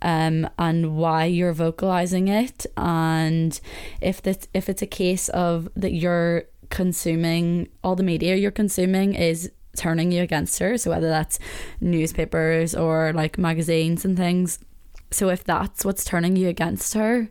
um, 0.03 0.49
and 0.59 0.97
why 0.97 1.25
you're 1.25 1.53
vocalizing 1.53 2.29
it. 2.29 2.65
And 2.77 3.59
if 4.01 4.23
that 4.23 4.47
if 4.55 4.69
it's 4.69 4.83
a 4.83 4.87
case 4.87 5.29
of 5.31 5.69
that 5.77 5.93
you're 5.93 6.45
consuming 6.71 7.67
all 7.83 7.97
the 7.97 8.03
media 8.03 8.37
you're 8.37 8.51
consuming 8.51 9.15
is 9.15 9.51
turning 9.79 10.13
you 10.13 10.23
against 10.23 10.59
her. 10.59 10.77
So 10.77 10.91
whether 10.91 11.09
that's 11.09 11.39
newspapers 11.81 12.75
or 12.75 13.13
like 13.15 13.39
magazines 13.39 14.05
and 14.05 14.17
things. 14.17 14.59
So 15.11 15.31
if 15.31 15.45
that's 15.45 15.85
what's 15.85 16.05
turning 16.05 16.37
you 16.37 16.49
against 16.49 16.95
her, 16.95 17.31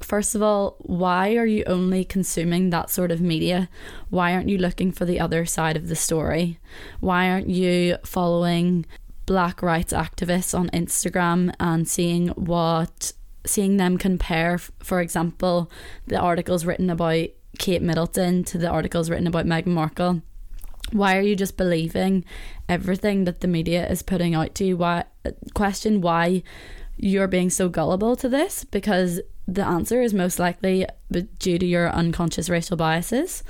first 0.00 0.34
of 0.34 0.42
all, 0.42 0.76
why 0.80 1.34
are 1.36 1.46
you 1.46 1.64
only 1.66 2.04
consuming 2.04 2.70
that 2.70 2.90
sort 2.90 3.10
of 3.10 3.20
media? 3.20 3.68
Why 4.10 4.34
aren't 4.34 4.48
you 4.48 4.58
looking 4.58 4.92
for 4.92 5.04
the 5.04 5.18
other 5.18 5.44
side 5.46 5.76
of 5.76 5.88
the 5.88 5.96
story? 5.96 6.58
Why 7.00 7.28
aren't 7.30 7.48
you 7.48 7.96
following 8.04 8.86
black 9.26 9.62
rights 9.62 9.92
activists 9.92 10.56
on 10.58 10.68
Instagram 10.70 11.54
and 11.60 11.88
seeing 11.88 12.28
what 12.28 13.12
seeing 13.44 13.76
them 13.76 13.98
compare 13.98 14.56
for 14.58 15.00
example 15.00 15.70
the 16.06 16.16
articles 16.16 16.64
written 16.64 16.90
about 16.90 17.26
Kate 17.58 17.82
Middleton 17.82 18.44
to 18.44 18.58
the 18.58 18.68
articles 18.68 19.10
written 19.10 19.26
about 19.26 19.46
Meghan 19.46 19.66
Markle 19.68 20.22
why 20.92 21.16
are 21.16 21.22
you 21.22 21.34
just 21.34 21.56
believing 21.56 22.24
everything 22.68 23.24
that 23.24 23.40
the 23.40 23.48
media 23.48 23.88
is 23.88 24.02
putting 24.02 24.34
out 24.34 24.54
to 24.56 24.64
you? 24.64 24.76
Why 24.76 25.04
question 25.54 26.00
why 26.00 26.42
you're 26.96 27.28
being 27.28 27.50
so 27.50 27.68
gullible 27.68 28.16
to 28.16 28.28
this 28.28 28.64
because 28.64 29.20
the 29.48 29.64
answer 29.64 30.02
is 30.02 30.14
most 30.14 30.38
likely 30.38 30.86
due 31.38 31.58
to 31.58 31.66
your 31.66 31.90
unconscious 31.90 32.48
racial 32.48 32.76
biases. 32.76 33.42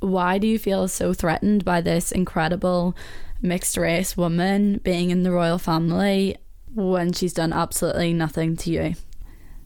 Why 0.00 0.38
do 0.38 0.46
you 0.46 0.58
feel 0.58 0.88
so 0.88 1.12
threatened 1.14 1.64
by 1.64 1.80
this 1.80 2.12
incredible 2.12 2.96
mixed 3.40 3.76
race 3.76 4.16
woman 4.16 4.78
being 4.78 5.10
in 5.10 5.22
the 5.22 5.30
royal 5.30 5.58
family 5.58 6.36
when 6.74 7.12
she's 7.12 7.32
done 7.32 7.52
absolutely 7.52 8.12
nothing 8.12 8.56
to 8.56 8.70
you 8.70 8.94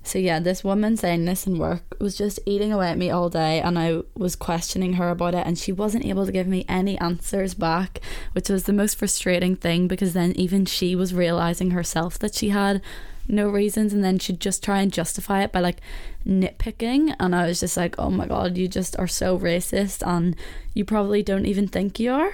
so 0.03 0.19
yeah, 0.19 0.41
this 0.41 0.65
woman 0.65 0.97
saying 0.97 1.25
this 1.25 1.47
in 1.47 1.59
work 1.59 1.83
was 2.01 2.17
just 2.17 2.41
eating 2.47 2.73
away 2.73 2.89
at 2.89 2.99
me 2.99 3.11
all 3.11 3.29
day 3.29 3.61
and 3.61 3.79
I 3.79 4.01
was 4.17 4.35
questioning 4.35 4.95
her 4.95 5.11
about 5.11 5.35
it 5.35 5.47
and 5.47 5.59
she 5.59 5.73
wasn't 5.73 6.07
able 6.07 6.27
to 6.27 6.33
give 6.33 6.47
me 6.47 6.65
any 6.69 6.99
answers 6.99 7.55
back, 7.55 8.01
which 8.33 8.49
was 8.49 8.65
the 8.65 8.73
most 8.73 8.97
frustrating 8.97 9.57
thing 9.57 9.87
because 9.89 10.13
then 10.15 10.33
even 10.33 10.65
she 10.65 10.97
was 10.97 11.15
realizing 11.15 11.73
herself 11.73 12.19
that 12.21 12.35
she 12.35 12.49
had 12.49 12.81
no 13.29 13.49
reasons 13.49 13.93
and 13.93 14.03
then 14.03 14.19
she'd 14.19 14.41
just 14.41 14.65
try 14.65 14.81
and 14.81 14.93
justify 14.93 15.43
it 15.43 15.53
by 15.53 15.61
like 15.61 15.81
nitpicking 16.27 17.15
and 17.21 17.35
I 17.35 17.47
was 17.47 17.61
just 17.61 17.77
like, 17.77 17.95
"Oh 17.99 18.11
my 18.11 18.27
god, 18.27 18.57
you 18.57 18.69
just 18.69 18.99
are 18.99 19.07
so 19.07 19.39
racist 19.39 20.05
and 20.07 20.35
you 20.75 20.85
probably 20.85 21.23
don't 21.23 21.47
even 21.47 21.69
think 21.69 22.01
you 22.01 22.13
are." 22.13 22.33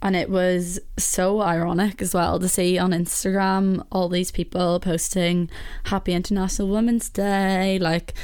And 0.00 0.14
it 0.14 0.30
was 0.30 0.78
so 0.96 1.40
ironic 1.40 2.00
as 2.00 2.14
well 2.14 2.38
to 2.38 2.48
see 2.48 2.78
on 2.78 2.92
Instagram 2.92 3.84
all 3.90 4.08
these 4.08 4.30
people 4.30 4.78
posting 4.78 5.50
Happy 5.84 6.12
International 6.12 6.68
Women's 6.68 7.08
Day, 7.08 7.78
like 7.80 8.14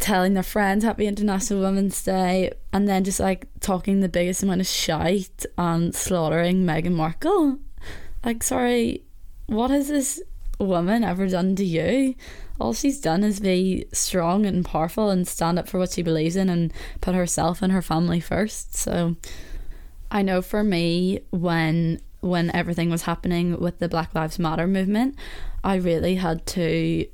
telling 0.00 0.34
their 0.34 0.42
friends 0.42 0.82
Happy 0.82 1.06
International 1.06 1.60
Women's 1.60 2.02
Day, 2.02 2.52
and 2.72 2.88
then 2.88 3.04
just 3.04 3.20
like 3.20 3.46
talking 3.60 4.00
the 4.00 4.08
biggest 4.08 4.42
amount 4.42 4.60
of 4.60 4.66
shite 4.66 5.46
and 5.56 5.94
slaughtering 5.94 6.64
Meghan 6.64 6.94
Markle. 6.94 7.58
Like, 8.24 8.42
sorry, 8.42 9.04
what 9.46 9.70
has 9.70 9.88
this 9.88 10.20
woman 10.58 11.04
ever 11.04 11.28
done 11.28 11.54
to 11.56 11.64
you? 11.64 12.14
All 12.60 12.74
she's 12.74 13.00
done 13.00 13.24
is 13.24 13.40
be 13.40 13.86
strong 13.92 14.44
and 14.44 14.64
powerful 14.64 15.10
and 15.10 15.26
stand 15.26 15.58
up 15.58 15.68
for 15.68 15.78
what 15.78 15.92
she 15.92 16.02
believes 16.02 16.36
in 16.36 16.50
and 16.50 16.72
put 17.00 17.14
herself 17.14 17.62
and 17.62 17.72
her 17.72 17.82
family 17.82 18.20
first. 18.20 18.76
So, 18.76 19.16
I 20.10 20.22
know 20.22 20.42
for 20.42 20.64
me 20.64 21.20
when 21.30 22.00
when 22.20 22.54
everything 22.54 22.90
was 22.90 23.02
happening 23.02 23.58
with 23.58 23.78
the 23.78 23.88
Black 23.88 24.14
Lives 24.14 24.38
Matter 24.38 24.66
movement, 24.66 25.16
I 25.64 25.76
really 25.76 26.16
had 26.16 26.44
to 26.46 27.06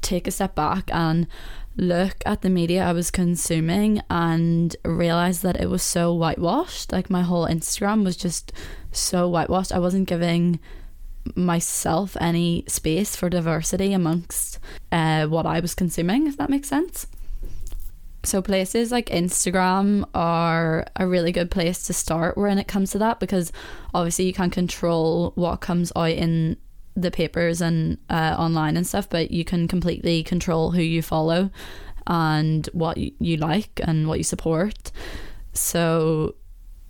take 0.00 0.26
a 0.26 0.32
step 0.32 0.56
back 0.56 0.90
and 0.92 1.28
look 1.76 2.16
at 2.26 2.42
the 2.42 2.50
media 2.50 2.84
I 2.84 2.92
was 2.92 3.10
consuming 3.10 4.02
and 4.10 4.74
realize 4.84 5.42
that 5.42 5.60
it 5.60 5.70
was 5.70 5.82
so 5.82 6.12
whitewashed. 6.12 6.92
Like 6.92 7.08
my 7.08 7.22
whole 7.22 7.46
Instagram 7.46 8.04
was 8.04 8.16
just 8.16 8.52
so 8.90 9.28
whitewashed. 9.28 9.72
I 9.72 9.78
wasn't 9.78 10.08
giving 10.08 10.58
myself 11.36 12.16
any 12.20 12.64
space 12.66 13.14
for 13.14 13.30
diversity 13.30 13.92
amongst 13.92 14.58
uh, 14.90 15.26
what 15.26 15.46
I 15.46 15.60
was 15.60 15.74
consuming, 15.74 16.26
if 16.26 16.36
that 16.36 16.50
makes 16.50 16.68
sense. 16.68 17.06
So 18.24 18.40
places 18.40 18.92
like 18.92 19.06
Instagram 19.06 20.04
are 20.14 20.86
a 20.96 21.06
really 21.06 21.32
good 21.32 21.50
place 21.50 21.82
to 21.84 21.92
start 21.92 22.38
when 22.38 22.58
it 22.58 22.68
comes 22.68 22.92
to 22.92 22.98
that 22.98 23.18
because 23.18 23.52
obviously 23.94 24.26
you 24.26 24.32
can't 24.32 24.52
control 24.52 25.32
what 25.34 25.56
comes 25.56 25.92
out 25.96 26.10
in 26.10 26.56
the 26.94 27.10
papers 27.10 27.60
and 27.60 27.98
uh, 28.10 28.36
online 28.38 28.76
and 28.76 28.86
stuff, 28.86 29.08
but 29.08 29.30
you 29.30 29.44
can 29.44 29.66
completely 29.66 30.22
control 30.22 30.70
who 30.70 30.82
you 30.82 31.02
follow 31.02 31.50
and 32.06 32.68
what 32.72 32.96
you 32.96 33.36
like 33.38 33.80
and 33.82 34.06
what 34.06 34.18
you 34.18 34.24
support. 34.24 34.92
So 35.52 36.36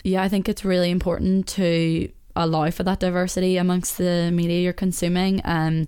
yeah, 0.03 0.21
I 0.21 0.29
think 0.29 0.47
it's 0.47 0.65
really 0.65 0.91
important 0.91 1.47
to 1.49 2.09
allow 2.35 2.69
for 2.69 2.83
that 2.83 2.99
diversity 2.99 3.57
amongst 3.57 3.97
the 3.97 4.31
media 4.31 4.61
you're 4.61 4.73
consuming 4.73 5.41
um, 5.45 5.87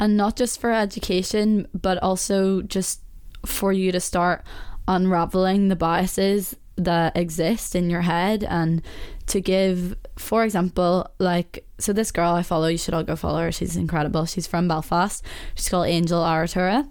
and 0.00 0.16
not 0.16 0.36
just 0.36 0.60
for 0.60 0.72
education 0.72 1.68
but 1.72 1.98
also 1.98 2.62
just 2.62 3.00
for 3.48 3.72
you 3.72 3.92
to 3.92 4.00
start 4.00 4.44
unraveling 4.86 5.68
the 5.68 5.76
biases 5.76 6.56
that 6.76 7.16
exist 7.16 7.74
in 7.74 7.90
your 7.90 8.02
head 8.02 8.44
and 8.44 8.82
to 9.26 9.40
give 9.40 9.96
for 10.16 10.44
example 10.44 11.10
like 11.18 11.64
so 11.78 11.92
this 11.92 12.12
girl 12.12 12.34
I 12.34 12.42
follow 12.42 12.68
you 12.68 12.78
should 12.78 12.94
all 12.94 13.02
go 13.02 13.16
follow 13.16 13.40
her. 13.40 13.52
She's 13.52 13.76
incredible. 13.76 14.26
She's 14.26 14.46
from 14.46 14.68
Belfast. 14.68 15.24
She's 15.54 15.68
called 15.68 15.88
Angel 15.88 16.20
Aratura 16.20 16.88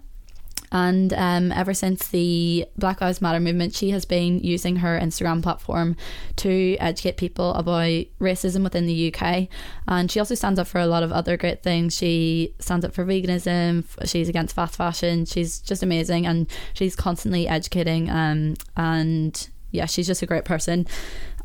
and 0.70 1.12
um, 1.14 1.52
ever 1.52 1.72
since 1.72 2.08
the 2.08 2.66
Black 2.76 3.00
Lives 3.00 3.22
Matter 3.22 3.40
movement, 3.40 3.74
she 3.74 3.90
has 3.90 4.04
been 4.04 4.40
using 4.40 4.76
her 4.76 4.98
Instagram 4.98 5.42
platform 5.42 5.96
to 6.36 6.76
educate 6.78 7.16
people 7.16 7.54
about 7.54 8.04
racism 8.20 8.62
within 8.62 8.86
the 8.86 9.14
UK. 9.14 9.48
And 9.86 10.10
she 10.10 10.18
also 10.18 10.34
stands 10.34 10.58
up 10.58 10.66
for 10.66 10.80
a 10.80 10.86
lot 10.86 11.02
of 11.02 11.12
other 11.12 11.36
great 11.36 11.62
things. 11.62 11.96
She 11.96 12.54
stands 12.58 12.84
up 12.84 12.92
for 12.92 13.04
veganism, 13.04 13.84
she's 14.04 14.28
against 14.28 14.54
fast 14.54 14.76
fashion, 14.76 15.24
she's 15.24 15.58
just 15.58 15.82
amazing, 15.82 16.26
and 16.26 16.46
she's 16.74 16.94
constantly 16.94 17.48
educating. 17.48 18.10
Um, 18.10 18.56
and 18.76 19.48
yeah, 19.70 19.86
she's 19.86 20.06
just 20.06 20.22
a 20.22 20.26
great 20.26 20.44
person. 20.44 20.86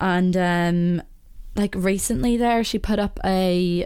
And 0.01 0.35
um, 0.35 1.01
like 1.55 1.75
recently 1.77 2.35
there 2.35 2.63
she 2.63 2.79
put 2.79 2.97
up 2.97 3.19
a, 3.23 3.85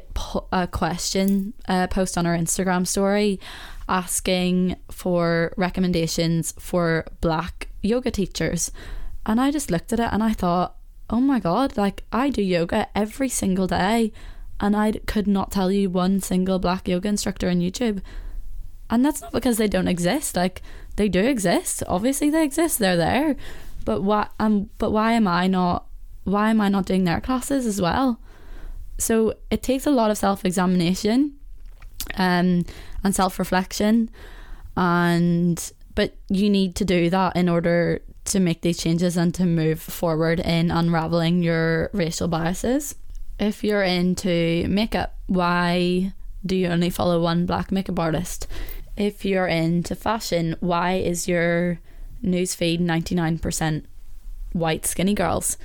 a 0.53 0.67
question 0.67 1.53
uh, 1.67 1.85
post 1.87 2.17
on 2.17 2.23
her 2.23 2.33
instagram 2.33 2.87
story 2.87 3.41
asking 3.87 4.75
for 4.91 5.53
recommendations 5.57 6.53
for 6.59 7.05
black 7.21 7.69
yoga 7.81 8.11
teachers. 8.11 8.71
And 9.25 9.39
I 9.39 9.51
just 9.51 9.71
looked 9.71 9.93
at 9.93 9.99
it 9.99 10.09
and 10.11 10.23
I 10.23 10.33
thought, 10.33 10.75
oh 11.09 11.21
my 11.21 11.39
God, 11.39 11.77
like 11.77 12.03
I 12.11 12.29
do 12.29 12.41
yoga 12.41 12.87
every 12.95 13.29
single 13.29 13.67
day 13.67 14.11
and 14.59 14.75
I 14.75 14.93
could 15.05 15.27
not 15.27 15.51
tell 15.51 15.71
you 15.71 15.89
one 15.89 16.19
single 16.19 16.59
black 16.59 16.87
yoga 16.87 17.09
instructor 17.09 17.49
on 17.49 17.59
YouTube. 17.59 18.01
And 18.89 19.03
that's 19.03 19.21
not 19.21 19.31
because 19.31 19.57
they 19.57 19.67
don't 19.67 19.87
exist. 19.87 20.35
Like 20.35 20.61
they 20.95 21.09
do 21.09 21.21
exist. 21.21 21.83
Obviously 21.87 22.29
they 22.29 22.43
exist. 22.43 22.79
They're 22.79 22.97
there. 22.97 23.35
But 23.85 24.01
why 24.01 24.27
um 24.39 24.69
but 24.77 24.91
why 24.91 25.13
am 25.13 25.27
I 25.27 25.47
not 25.47 25.85
why 26.23 26.49
am 26.49 26.59
I 26.59 26.69
not 26.69 26.85
doing 26.85 27.03
their 27.03 27.21
classes 27.21 27.65
as 27.65 27.81
well? 27.81 28.19
So 28.97 29.35
it 29.51 29.61
takes 29.61 29.85
a 29.85 29.91
lot 29.91 30.11
of 30.11 30.17
self 30.17 30.43
examination 30.43 31.37
um, 32.15 32.65
and 33.03 33.15
self 33.15 33.39
reflection. 33.39 34.09
And 34.75 35.71
but 35.95 36.15
you 36.29 36.49
need 36.49 36.75
to 36.75 36.85
do 36.85 37.09
that 37.09 37.35
in 37.35 37.49
order 37.49 38.01
to 38.25 38.39
make 38.39 38.61
these 38.61 38.77
changes 38.77 39.17
and 39.17 39.33
to 39.33 39.45
move 39.45 39.81
forward 39.81 40.39
in 40.39 40.69
unraveling 40.69 41.41
your 41.41 41.89
racial 41.93 42.27
biases. 42.27 42.95
If 43.39 43.63
you're 43.63 43.83
into 43.83 44.65
makeup, 44.67 45.15
why 45.27 46.13
do 46.45 46.55
you 46.55 46.67
only 46.67 46.89
follow 46.89 47.21
one 47.21 47.45
black 47.45 47.71
makeup 47.71 47.99
artist? 47.99 48.47
If 48.95 49.25
you're 49.25 49.47
into 49.47 49.95
fashion, 49.95 50.55
why 50.59 50.93
is 50.93 51.27
your 51.27 51.79
newsfeed 52.23 52.79
99% 52.79 53.83
white 54.53 54.85
skinny 54.85 55.13
girls? 55.13 55.57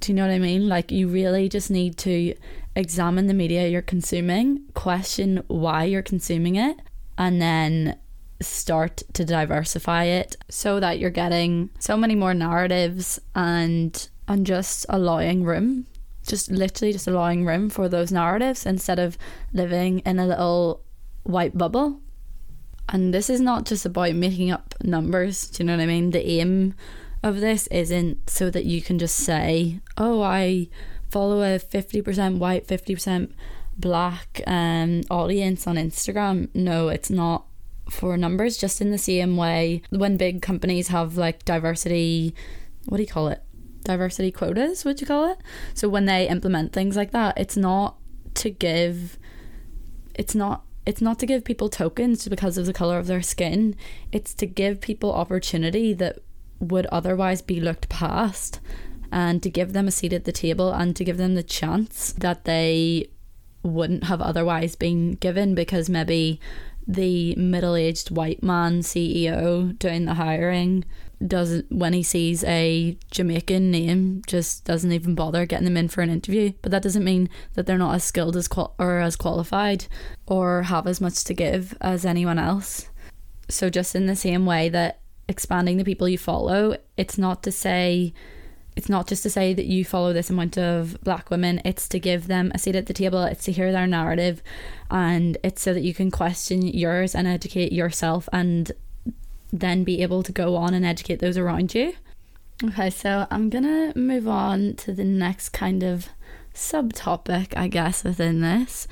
Do 0.00 0.12
you 0.12 0.16
know 0.16 0.26
what 0.26 0.34
I 0.34 0.38
mean? 0.38 0.68
Like, 0.68 0.90
you 0.90 1.08
really 1.08 1.48
just 1.48 1.70
need 1.70 1.96
to 1.98 2.34
examine 2.76 3.26
the 3.26 3.34
media 3.34 3.68
you're 3.68 3.82
consuming, 3.82 4.62
question 4.74 5.42
why 5.48 5.84
you're 5.84 6.02
consuming 6.02 6.56
it, 6.56 6.76
and 7.16 7.42
then 7.42 7.98
start 8.40 9.02
to 9.12 9.24
diversify 9.24 10.04
it 10.04 10.36
so 10.48 10.78
that 10.78 10.98
you're 10.98 11.10
getting 11.10 11.70
so 11.80 11.96
many 11.96 12.14
more 12.14 12.34
narratives 12.34 13.18
and 13.34 14.08
and 14.28 14.46
just 14.46 14.86
allowing 14.88 15.42
room. 15.42 15.86
Just 16.26 16.50
literally 16.50 16.92
just 16.92 17.08
allowing 17.08 17.46
room 17.46 17.70
for 17.70 17.88
those 17.88 18.12
narratives 18.12 18.66
instead 18.66 18.98
of 18.98 19.16
living 19.54 20.00
in 20.00 20.18
a 20.18 20.26
little 20.26 20.84
white 21.22 21.56
bubble. 21.56 22.00
And 22.90 23.12
this 23.12 23.30
is 23.30 23.40
not 23.40 23.64
just 23.64 23.86
about 23.86 24.14
making 24.14 24.50
up 24.50 24.74
numbers 24.82 25.48
do 25.48 25.62
you 25.62 25.66
know 25.66 25.76
what 25.76 25.82
i 25.82 25.86
mean? 25.86 26.10
The 26.10 26.26
aim 26.26 26.74
of 27.22 27.40
this 27.40 27.66
isn't 27.68 28.28
so 28.30 28.50
that 28.50 28.64
you 28.64 28.80
can 28.80 28.98
just 28.98 29.16
say 29.16 29.80
oh 29.96 30.22
i 30.22 30.68
follow 31.10 31.40
a 31.42 31.58
50% 31.58 32.38
white 32.38 32.66
50% 32.66 33.32
black 33.76 34.42
um 34.46 35.02
audience 35.10 35.66
on 35.66 35.76
instagram 35.76 36.48
no 36.54 36.88
it's 36.88 37.10
not 37.10 37.48
for 37.90 38.16
numbers, 38.16 38.56
just 38.56 38.80
in 38.80 38.90
the 38.90 38.98
same 38.98 39.36
way 39.36 39.82
when 39.90 40.16
big 40.16 40.42
companies 40.42 40.88
have 40.88 41.16
like 41.16 41.44
diversity, 41.44 42.34
what 42.86 42.98
do 42.98 43.02
you 43.02 43.08
call 43.08 43.28
it? 43.28 43.42
Diversity 43.84 44.30
quotas, 44.30 44.84
would 44.84 45.00
you 45.00 45.06
call 45.06 45.30
it? 45.30 45.38
So 45.74 45.88
when 45.88 46.04
they 46.04 46.28
implement 46.28 46.72
things 46.72 46.96
like 46.96 47.12
that, 47.12 47.38
it's 47.38 47.56
not 47.56 47.96
to 48.34 48.50
give, 48.50 49.18
it's 50.14 50.34
not 50.34 50.64
it's 50.86 51.02
not 51.02 51.18
to 51.18 51.26
give 51.26 51.44
people 51.44 51.68
tokens 51.68 52.26
because 52.28 52.56
of 52.56 52.64
the 52.64 52.72
color 52.72 52.98
of 52.98 53.06
their 53.06 53.20
skin. 53.20 53.76
It's 54.10 54.32
to 54.34 54.46
give 54.46 54.80
people 54.80 55.12
opportunity 55.12 55.92
that 55.94 56.20
would 56.60 56.86
otherwise 56.86 57.42
be 57.42 57.60
looked 57.60 57.88
past 57.88 58.60
and 59.10 59.42
to 59.42 59.50
give 59.50 59.72
them 59.72 59.88
a 59.88 59.92
seat 59.92 60.12
at 60.12 60.24
the 60.24 60.32
table 60.32 60.72
and 60.72 60.94
to 60.96 61.04
give 61.04 61.16
them 61.16 61.34
the 61.34 61.42
chance 61.42 62.12
that 62.12 62.44
they 62.44 63.08
wouldn't 63.62 64.04
have 64.04 64.20
otherwise 64.20 64.76
been 64.76 65.12
given 65.12 65.54
because 65.54 65.88
maybe 65.88 66.40
the 66.86 67.34
middle-aged 67.36 68.10
white 68.10 68.42
man 68.42 68.80
CEO 68.80 69.78
doing 69.78 70.06
the 70.06 70.14
hiring 70.14 70.84
doesn't 71.26 71.70
when 71.70 71.92
he 71.92 72.02
sees 72.02 72.44
a 72.44 72.96
Jamaican 73.10 73.70
name 73.70 74.22
just 74.26 74.64
doesn't 74.64 74.92
even 74.92 75.14
bother 75.14 75.46
getting 75.46 75.64
them 75.64 75.76
in 75.76 75.88
for 75.88 76.00
an 76.02 76.10
interview. 76.10 76.52
But 76.62 76.70
that 76.70 76.82
doesn't 76.82 77.04
mean 77.04 77.28
that 77.54 77.66
they're 77.66 77.76
not 77.76 77.94
as 77.94 78.04
skilled 78.04 78.36
as 78.36 78.48
qual- 78.48 78.74
or 78.78 79.00
as 79.00 79.16
qualified 79.16 79.86
or 80.26 80.62
have 80.64 80.86
as 80.86 81.00
much 81.00 81.24
to 81.24 81.34
give 81.34 81.76
as 81.80 82.04
anyone 82.04 82.38
else. 82.38 82.88
So 83.48 83.68
just 83.68 83.96
in 83.96 84.06
the 84.06 84.16
same 84.16 84.46
way 84.46 84.68
that 84.68 85.00
expanding 85.28 85.76
the 85.76 85.84
people 85.84 86.08
you 86.08 86.18
follow 86.18 86.76
it's 86.96 87.18
not 87.18 87.42
to 87.42 87.52
say 87.52 88.12
it's 88.78 88.88
not 88.88 89.08
just 89.08 89.24
to 89.24 89.30
say 89.30 89.54
that 89.54 89.66
you 89.66 89.84
follow 89.84 90.12
this 90.12 90.30
amount 90.30 90.56
of 90.56 90.96
black 91.02 91.30
women, 91.30 91.60
it's 91.64 91.88
to 91.88 91.98
give 91.98 92.28
them 92.28 92.52
a 92.54 92.58
seat 92.60 92.76
at 92.76 92.86
the 92.86 92.94
table, 92.94 93.24
it's 93.24 93.42
to 93.46 93.50
hear 93.50 93.72
their 93.72 93.88
narrative, 93.88 94.40
and 94.88 95.36
it's 95.42 95.62
so 95.62 95.74
that 95.74 95.80
you 95.80 95.92
can 95.92 96.12
question 96.12 96.62
yours 96.64 97.12
and 97.12 97.26
educate 97.26 97.72
yourself 97.72 98.28
and 98.32 98.70
then 99.52 99.82
be 99.82 100.00
able 100.00 100.22
to 100.22 100.30
go 100.30 100.54
on 100.54 100.74
and 100.74 100.86
educate 100.86 101.18
those 101.18 101.36
around 101.36 101.74
you. 101.74 101.94
Okay, 102.62 102.88
so 102.88 103.26
I'm 103.32 103.50
gonna 103.50 103.92
move 103.96 104.28
on 104.28 104.74
to 104.74 104.92
the 104.92 105.02
next 105.02 105.48
kind 105.48 105.82
of 105.82 106.10
subtopic, 106.54 107.56
I 107.56 107.66
guess, 107.66 108.04
within 108.04 108.42
this. 108.42 108.86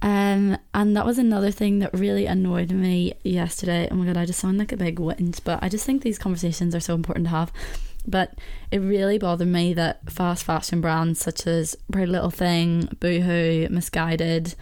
Um, 0.00 0.56
and 0.74 0.96
that 0.96 1.04
was 1.04 1.18
another 1.18 1.50
thing 1.50 1.80
that 1.80 1.92
really 1.92 2.26
annoyed 2.26 2.70
me 2.70 3.14
yesterday. 3.24 3.88
Oh 3.90 3.96
my 3.96 4.06
god, 4.06 4.16
I 4.16 4.26
just 4.26 4.38
sound 4.38 4.58
like 4.58 4.72
a 4.72 4.76
big 4.76 4.96
whinge, 4.96 5.40
but 5.42 5.58
I 5.62 5.68
just 5.68 5.84
think 5.84 6.02
these 6.02 6.18
conversations 6.18 6.74
are 6.74 6.80
so 6.80 6.94
important 6.94 7.26
to 7.26 7.30
have. 7.30 7.52
But 8.06 8.34
it 8.70 8.78
really 8.78 9.18
bothered 9.18 9.48
me 9.48 9.74
that 9.74 10.10
fast 10.10 10.44
fashion 10.44 10.80
brands 10.80 11.20
such 11.20 11.46
as 11.46 11.76
Pretty 11.92 12.10
Little 12.10 12.30
Thing, 12.30 12.88
Boohoo, 13.00 13.68
Missguided, 13.68 14.54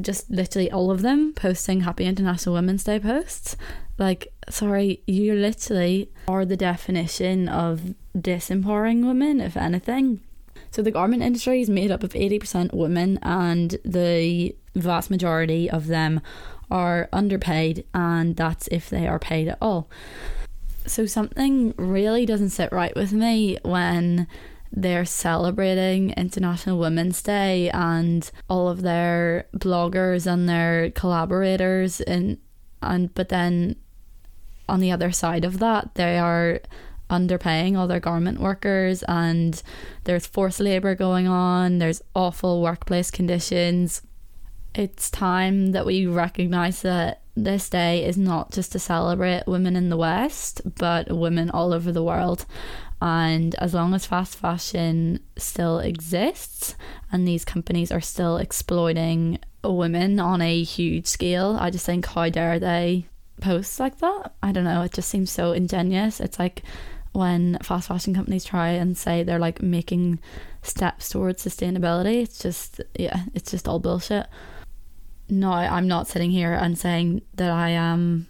just 0.00 0.30
literally 0.30 0.70
all 0.70 0.90
of 0.90 1.02
them 1.02 1.32
posting 1.32 1.80
Happy 1.80 2.04
International 2.04 2.54
Women's 2.54 2.84
Day 2.84 3.00
posts. 3.00 3.56
Like, 3.98 4.32
sorry, 4.50 5.02
you 5.06 5.34
literally 5.34 6.10
are 6.28 6.44
the 6.44 6.56
definition 6.56 7.48
of 7.48 7.94
disempowering 8.16 9.06
women, 9.06 9.40
if 9.40 9.56
anything. 9.56 10.20
So 10.70 10.82
the 10.82 10.90
garment 10.90 11.22
industry 11.22 11.62
is 11.62 11.70
made 11.70 11.90
up 11.90 12.02
of 12.02 12.12
80% 12.12 12.74
women, 12.74 13.18
and 13.22 13.78
the 13.84 14.54
vast 14.80 15.10
majority 15.10 15.70
of 15.70 15.86
them 15.86 16.20
are 16.70 17.08
underpaid, 17.12 17.84
and 17.94 18.36
that's 18.36 18.68
if 18.68 18.90
they 18.90 19.06
are 19.06 19.18
paid 19.18 19.48
at 19.48 19.58
all. 19.60 19.88
So 20.86 21.06
something 21.06 21.74
really 21.76 22.26
doesn't 22.26 22.50
sit 22.50 22.72
right 22.72 22.94
with 22.94 23.12
me 23.12 23.58
when 23.62 24.28
they're 24.72 25.04
celebrating 25.04 26.10
International 26.10 26.78
Women's 26.78 27.22
Day 27.22 27.70
and 27.70 28.30
all 28.48 28.68
of 28.68 28.82
their 28.82 29.46
bloggers 29.54 30.26
and 30.26 30.48
their 30.48 30.90
collaborators 30.90 32.00
and 32.00 32.38
and 32.82 33.12
but 33.14 33.30
then 33.30 33.76
on 34.68 34.80
the 34.80 34.92
other 34.92 35.10
side 35.12 35.44
of 35.44 35.60
that 35.60 35.94
they 35.94 36.18
are 36.18 36.60
underpaying 37.08 37.76
all 37.76 37.86
their 37.86 38.00
garment 38.00 38.40
workers 38.40 39.02
and 39.04 39.62
there's 40.04 40.26
forced 40.26 40.60
labor 40.60 40.94
going 40.94 41.26
on 41.26 41.78
there's 41.78 42.02
awful 42.14 42.60
workplace 42.60 43.10
conditions 43.10 44.02
it's 44.76 45.10
time 45.10 45.72
that 45.72 45.86
we 45.86 46.06
recognize 46.06 46.82
that 46.82 47.22
this 47.34 47.68
day 47.68 48.04
is 48.04 48.18
not 48.18 48.52
just 48.52 48.72
to 48.72 48.78
celebrate 48.78 49.46
women 49.46 49.74
in 49.74 49.88
the 49.88 49.96
West, 49.96 50.60
but 50.78 51.10
women 51.10 51.50
all 51.50 51.72
over 51.72 51.90
the 51.92 52.02
world. 52.02 52.44
And 53.00 53.54
as 53.56 53.74
long 53.74 53.94
as 53.94 54.06
fast 54.06 54.36
fashion 54.36 55.20
still 55.36 55.78
exists 55.78 56.76
and 57.10 57.26
these 57.26 57.44
companies 57.44 57.90
are 57.90 58.00
still 58.00 58.36
exploiting 58.36 59.38
women 59.64 60.20
on 60.20 60.40
a 60.42 60.62
huge 60.62 61.06
scale, 61.06 61.56
I 61.58 61.70
just 61.70 61.86
think, 61.86 62.06
how 62.06 62.28
dare 62.28 62.58
they 62.58 63.06
post 63.40 63.80
like 63.80 63.98
that? 63.98 64.34
I 64.42 64.52
don't 64.52 64.64
know. 64.64 64.82
It 64.82 64.92
just 64.92 65.08
seems 65.08 65.30
so 65.30 65.52
ingenious. 65.52 66.20
It's 66.20 66.38
like 66.38 66.62
when 67.12 67.58
fast 67.62 67.88
fashion 67.88 68.14
companies 68.14 68.44
try 68.44 68.68
and 68.68 68.96
say 68.96 69.22
they're 69.22 69.38
like 69.38 69.62
making 69.62 70.20
steps 70.62 71.08
towards 71.08 71.44
sustainability, 71.44 72.22
it's 72.22 72.38
just, 72.38 72.80
yeah, 72.98 73.24
it's 73.34 73.50
just 73.50 73.68
all 73.68 73.78
bullshit 73.78 74.26
no, 75.28 75.52
I'm 75.52 75.88
not 75.88 76.08
sitting 76.08 76.30
here 76.30 76.52
and 76.52 76.78
saying 76.78 77.22
that 77.34 77.50
I 77.50 77.70
am 77.70 78.28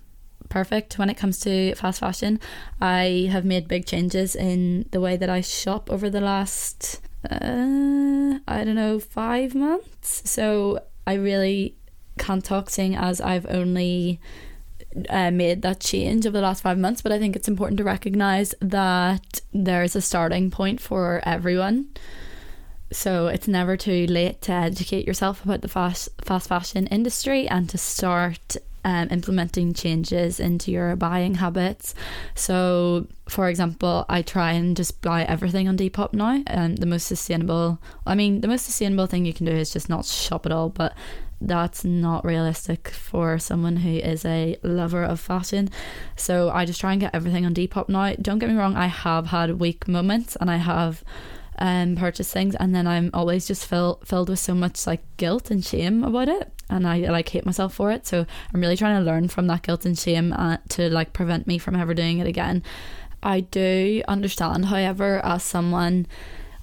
perfect 0.49 0.99
when 0.99 1.11
it 1.11 1.17
comes 1.17 1.39
to 1.41 1.75
fast 1.75 2.01
fashion. 2.01 2.41
I 2.81 3.29
have 3.31 3.45
made 3.45 3.69
big 3.69 3.87
changes 3.87 4.35
in 4.35 4.87
the 4.93 5.01
way 5.01 5.17
that 5.17 5.29
I 5.29 5.41
shop 5.41 5.91
over 5.91 6.09
the 6.09 6.21
last, 6.21 7.01
uh, 7.31 8.39
I 8.49 8.63
don't 8.65 8.75
know, 8.75 8.99
five 8.99 9.55
months. 9.55 10.29
So 10.31 10.81
I 11.07 11.15
really 11.15 11.77
can't 12.19 12.45
talk 12.45 12.71
seeing 12.71 12.97
as 12.97 13.21
I've 13.21 13.47
only 13.47 14.21
uh, 15.11 15.31
made 15.31 15.63
that 15.63 15.81
change 15.81 16.27
over 16.27 16.39
the 16.39 16.43
last 16.43 16.63
five 16.63 16.79
months, 16.79 17.03
but 17.03 17.13
I 17.13 17.19
think 17.19 17.37
it's 17.37 17.49
important 17.49 17.79
to 17.79 17.85
recognize 17.85 18.55
that 18.61 19.41
there's 19.53 19.95
a 19.95 20.01
starting 20.01 20.51
point 20.51 20.81
for 20.81 21.21
everyone. 21.25 21.89
So 22.92 23.27
it's 23.27 23.49
never 23.49 23.77
too 23.77 24.07
late 24.07 24.42
to 24.42 24.53
educate 24.53 25.07
yourself 25.07 25.44
about 25.44 25.61
the 25.61 25.68
fast 25.68 26.09
fast 26.22 26.49
fashion 26.49 26.87
industry 26.87 27.49
and 27.49 27.68
to 27.70 27.79
start 27.79 28.57
um, 28.87 29.09
implementing 29.11 29.75
changes 29.75 30.38
into 30.38 30.70
your 30.70 30.94
buying 30.94 31.35
habits. 31.35 31.92
So, 32.37 33.09
for 33.29 33.49
example, 33.49 34.07
I 34.09 34.22
try 34.22 34.53
and 34.53 34.77
just 34.77 35.03
buy 35.03 35.25
everything 35.25 35.66
on 35.66 35.77
Depop 35.77 36.12
now. 36.12 36.44
And 36.46 36.79
the 36.79 36.87
most 36.87 37.09
sustainable, 37.09 37.81
I 38.07 38.14
mean, 38.14 38.42
the 38.42 38.49
most 38.49 38.64
sustainable 38.64 39.07
thing 39.07 39.27
you 39.27 39.35
can 39.35 39.46
do 39.46 39.53
is 39.53 39.72
just 39.72 39.88
not 39.88 40.05
shop 40.05 40.46
at 40.46 40.53
all. 40.53 40.68
But 40.68 40.94
that's 41.40 41.85
not 41.85 42.25
realistic 42.25 42.88
for 42.88 43.40
someone 43.40 43.77
who 43.79 43.90
is 43.90 44.25
a 44.25 44.57
lover 44.62 45.03
of 45.03 45.18
fashion. 45.18 45.68
So 46.14 46.51
I 46.51 46.64
just 46.64 46.81
try 46.81 46.92
and 46.92 47.01
get 47.01 47.14
everything 47.14 47.44
on 47.44 47.55
Depop 47.55 47.88
now. 47.88 48.14
Don't 48.22 48.38
get 48.38 48.49
me 48.49 48.55
wrong, 48.55 48.77
I 48.77 48.87
have 48.87 49.27
had 49.27 49.59
weak 49.59 49.87
moments 49.88 50.37
and 50.40 50.51
I 50.51 50.57
have 50.57 51.05
um, 51.59 51.97
purchase 51.97 52.33
things, 52.33 52.55
and 52.55 52.75
then 52.75 52.87
I'm 52.87 53.11
always 53.14 53.47
just 53.47 53.66
fill, 53.66 54.01
filled 54.05 54.29
with 54.29 54.38
so 54.38 54.55
much 54.55 54.87
like 54.87 55.03
guilt 55.16 55.51
and 55.51 55.64
shame 55.64 56.05
about 56.05 56.29
it, 56.29 56.53
and 56.69 56.87
I 56.87 56.99
like 57.11 57.29
hate 57.29 57.47
myself 57.47 57.75
for 57.75 57.90
it. 57.90 58.07
So 58.07 58.27
I'm 58.53 58.61
really 58.61 58.77
trying 58.77 58.99
to 58.99 59.05
learn 59.05 59.29
from 59.29 59.47
that 59.49 59.62
guilt 59.62 59.85
and 59.85 59.99
shame 59.99 60.33
uh, 60.33 60.59
to 60.71 60.88
like 60.90 61.12
prevent 61.12 61.47
me 61.47 61.59
from 61.59 61.77
ever 61.77 61.95
doing 61.95 62.19
it 62.19 62.27
again. 62.27 62.62
I 63.23 63.40
do 63.40 64.03
understand, 64.07 64.66
however, 64.66 65.21
as 65.25 65.42
someone 65.42 66.07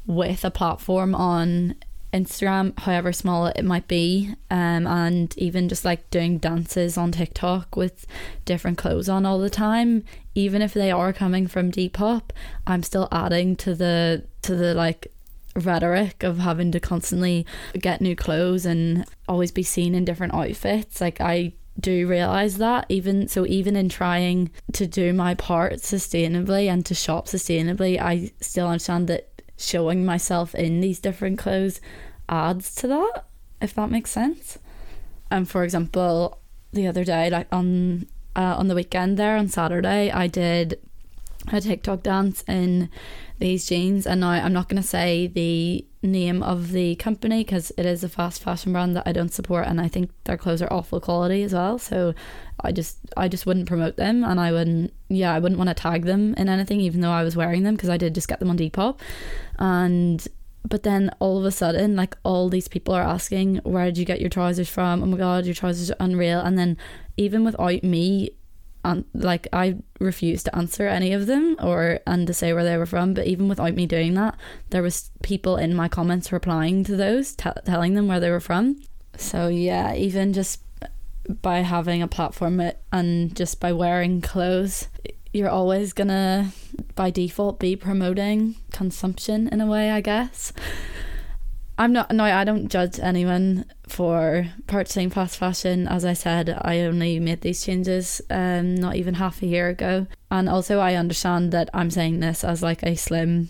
with 0.06 0.46
a 0.46 0.52
platform 0.52 1.16
on 1.16 1.76
Instagram, 2.14 2.78
however 2.80 3.12
small 3.12 3.48
it 3.48 3.64
might 3.64 3.88
be, 3.88 4.34
um, 4.52 4.86
and 4.86 5.36
even 5.38 5.68
just 5.68 5.84
like 5.84 6.10
doing 6.12 6.38
dances 6.38 6.98
on 6.98 7.12
TikTok 7.12 7.76
with 7.76 8.06
different 8.46 8.78
clothes 8.78 9.10
on 9.10 9.26
all 9.26 9.40
the 9.40 9.50
time, 9.50 10.04
even 10.36 10.62
if 10.62 10.74
they 10.74 10.92
are 10.92 11.12
coming 11.12 11.48
from 11.48 11.72
Depop, 11.72 12.30
I'm 12.68 12.84
still 12.84 13.08
adding 13.12 13.56
to 13.58 13.74
the 13.74 14.26
to 14.44 14.56
the 14.56 14.74
like 14.74 15.12
rhetoric 15.56 16.24
of 16.24 16.40
having 16.40 16.72
to 16.72 16.80
constantly 16.80 17.46
get 17.80 18.02
new 18.02 18.16
clothes 18.16 18.66
and 18.66 19.06
always 19.28 19.52
be 19.52 19.64
seen 19.64 19.96
in 19.96 20.06
different 20.06 20.34
outfits. 20.34 21.02
Like 21.02 21.20
I 21.20 21.54
do 21.80 22.08
realize 22.08 22.58
that 22.58 22.86
even 22.90 23.28
so 23.28 23.46
even 23.48 23.76
in 23.76 23.90
trying 23.90 24.52
to 24.74 24.86
do 24.86 25.12
my 25.12 25.34
part 25.34 25.74
sustainably 25.74 26.68
and 26.68 26.86
to 26.86 26.94
shop 26.94 27.26
sustainably 27.26 28.00
I 28.00 28.32
still 28.42 28.68
understand 28.68 29.08
that 29.08 29.33
showing 29.58 30.06
myself 30.06 30.56
in 30.56 30.82
these 30.82 31.00
different 31.00 31.40
clothes 31.40 31.80
adds 32.28 32.74
to 32.76 32.88
that 32.88 33.26
if 33.62 33.74
that 33.76 33.90
makes 33.90 34.12
sense. 34.12 34.58
And 35.32 35.50
for 35.50 35.64
example 35.64 36.40
the 36.72 36.88
other 36.88 37.04
day 37.04 37.30
like 37.30 37.48
on 37.52 38.08
uh, 38.36 38.56
on 38.58 38.68
the 38.68 38.76
weekend 38.76 39.18
there 39.18 39.38
on 39.38 39.48
Saturday 39.48 40.12
I 40.12 40.28
did 40.28 40.80
a 41.52 41.62
TikTok 41.62 42.04
dance 42.04 42.44
in 42.48 42.90
these 43.40 43.68
jeans 43.68 44.08
and 44.08 44.22
now 44.22 44.30
I'm 44.30 44.54
not 44.54 44.70
going 44.70 44.82
to 44.82 44.88
say 44.88 45.28
the 45.28 45.86
name 46.02 46.42
of 46.42 46.72
the 46.72 46.96
company 46.96 47.44
because 47.44 47.72
it 47.78 47.86
is 47.86 48.04
a 48.04 48.10
fast 48.10 48.42
fashion 48.42 48.72
brand 48.74 48.96
that 48.96 49.08
I 49.08 49.12
don't 49.12 49.34
support 49.34 49.68
and 49.68 49.82
I 49.82 49.88
think 49.88 50.12
their 50.24 50.38
clothes 50.38 50.62
are 50.62 50.72
awful 50.72 51.00
quality 51.00 51.44
as 51.44 51.54
well 51.54 51.78
so 51.78 52.14
I 52.64 52.72
just 52.72 52.98
I 53.18 53.28
just 53.28 53.46
wouldn't 53.46 53.68
promote 53.68 53.98
them 53.98 54.24
and 54.24 54.40
I 54.40 54.52
wouldn't 54.52 54.94
yeah 55.10 55.34
I 55.34 55.40
wouldn't 55.40 55.60
want 55.60 55.70
to 55.70 55.74
tag 55.74 56.06
them 56.06 56.34
in 56.36 56.50
anything 56.50 56.80
even 56.80 57.02
though 57.02 57.12
I 57.12 57.24
was 57.24 57.36
wearing 57.36 57.64
them 57.64 57.76
because 57.76 57.90
I 57.90 57.98
did 57.98 58.16
just 58.16 58.28
get 58.28 58.40
them 58.40 58.50
on 58.50 58.58
Depop. 58.58 59.00
And 59.60 60.26
but 60.68 60.84
then 60.84 61.12
all 61.20 61.38
of 61.38 61.46
a 61.46 61.52
sudden 61.52 61.96
like 61.96 62.16
all 62.24 62.50
these 62.50 62.68
people 62.68 62.94
are 62.94 63.04
asking 63.04 63.58
where 63.64 63.86
did 63.86 63.98
you 63.98 64.06
get 64.06 64.22
your 64.22 64.30
trousers 64.30 64.70
from? 64.70 65.04
Oh 65.04 65.08
my 65.08 65.18
god 65.18 65.46
your 65.46 65.56
trousers 65.56 65.92
are 65.92 65.98
unreal. 66.00 66.40
And 66.40 66.58
then 66.58 66.78
even 67.18 67.44
without 67.44 67.84
me 67.84 68.32
and 68.86 69.06
like 69.14 69.48
I 69.54 69.78
refused 70.00 70.46
to 70.46 70.56
answer 70.56 70.88
any 70.88 71.14
of 71.14 71.26
them 71.28 71.56
or 71.62 72.00
and 72.08 72.28
to 72.28 72.34
say 72.34 72.54
where 72.54 72.66
they 72.66 72.78
were 72.78 72.86
from 72.86 73.14
but 73.14 73.28
even 73.28 73.48
without 73.48 73.76
me 73.76 73.86
doing 73.86 74.14
that 74.16 74.38
there 74.72 74.82
was 74.82 75.10
people 75.22 75.56
in 75.56 75.74
my 75.74 75.88
comments 75.88 76.32
replying 76.34 76.84
to 76.86 76.96
those 76.96 77.34
t- 77.36 77.50
telling 77.66 77.94
them 77.94 78.08
where 78.08 78.20
they 78.20 78.30
were 78.30 78.40
from. 78.40 78.80
So 79.18 79.48
yeah 79.48 79.94
even 79.96 80.32
just 80.32 80.62
by 81.42 81.60
having 81.60 82.02
a 82.02 82.08
platform 82.08 82.62
and 82.92 83.36
just 83.36 83.60
by 83.60 83.72
wearing 83.72 84.22
clothes 84.22 84.88
you're 85.34 85.50
always 85.50 85.94
gonna 85.94 86.52
by 86.96 87.10
default 87.10 87.60
be 87.60 87.76
promoting 87.76 88.56
consumption 88.72 89.48
in 89.50 89.60
a 89.60 89.68
way 89.68 89.90
I 89.90 90.00
guess. 90.02 90.54
I'm 91.78 91.92
not 91.92 92.12
no 92.12 92.24
I 92.24 92.44
don't 92.44 92.70
judge 92.70 93.00
anyone 93.00 93.66
for 93.88 94.48
purchasing 94.68 95.10
fast 95.10 95.38
fashion. 95.38 95.88
As 95.88 96.06
I 96.06 96.14
said 96.14 96.56
I 96.62 96.82
only 96.82 97.20
made 97.20 97.42
these 97.42 97.66
changes 97.66 98.22
um 98.30 98.76
not 98.76 98.96
even 98.96 99.16
half 99.16 99.42
a 99.42 99.48
year 99.48 99.70
ago. 99.70 100.06
And 100.30 100.48
also 100.48 100.80
I 100.80 100.94
understand 100.94 101.52
that 101.52 101.70
I'm 101.74 101.90
saying 101.90 102.20
this 102.20 102.44
as 102.44 102.62
like 102.62 102.84
a 102.84 102.96
slim 102.96 103.50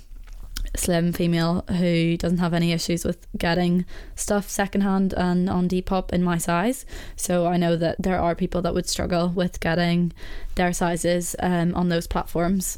slim 0.76 1.14
female 1.14 1.64
who 1.70 2.18
doesn't 2.18 2.40
have 2.40 2.54
any 2.54 2.72
issues 2.72 3.06
with 3.06 3.28
getting 3.38 3.86
stuff 4.16 4.50
secondhand 4.50 5.14
and 5.14 5.50
on 5.50 5.68
Depop 5.68 6.12
in 6.12 6.24
my 6.24 6.38
size. 6.38 6.86
So 7.16 7.46
I 7.48 7.58
know 7.58 7.76
that 7.76 8.02
there 8.02 8.20
are 8.20 8.36
people 8.36 8.62
that 8.64 8.74
would 8.74 8.90
struggle 8.90 9.30
with 9.30 9.60
getting 9.60 10.14
their 10.56 10.74
sizes 10.74 11.36
um 11.40 11.76
on 11.76 11.90
those 11.90 12.08
platforms. 12.08 12.78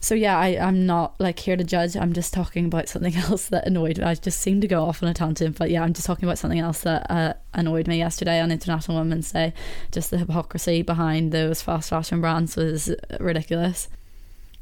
So 0.00 0.14
yeah 0.14 0.38
I, 0.38 0.56
i'm 0.60 0.86
not 0.86 1.20
like 1.20 1.40
here 1.40 1.56
to 1.56 1.64
judge. 1.64 1.96
I'm 1.96 2.12
just 2.12 2.32
talking 2.32 2.66
about 2.66 2.88
something 2.88 3.16
else 3.28 3.48
that 3.48 3.66
annoyed 3.66 3.98
me. 3.98 4.04
I 4.04 4.14
just 4.14 4.40
seem 4.40 4.60
to 4.60 4.68
go 4.68 4.84
off 4.84 5.02
on 5.02 5.08
a 5.08 5.14
tangent 5.14 5.58
but 5.58 5.70
yeah 5.70 5.82
i'm 5.82 5.92
just 5.94 6.06
talking 6.06 6.24
about 6.28 6.38
something 6.38 6.60
else 6.60 6.82
that 6.82 7.10
uh, 7.10 7.34
annoyed 7.52 7.88
me 7.88 7.98
yesterday 7.98 8.40
on 8.40 8.52
international 8.52 8.98
women's 8.98 9.32
day. 9.32 9.52
Just 9.90 10.10
the 10.10 10.18
hypocrisy 10.18 10.82
behind 10.82 11.32
those 11.32 11.62
fast 11.62 11.90
fashion 11.90 12.20
brands 12.20 12.54
was 12.54 12.94
ridiculous 13.18 13.88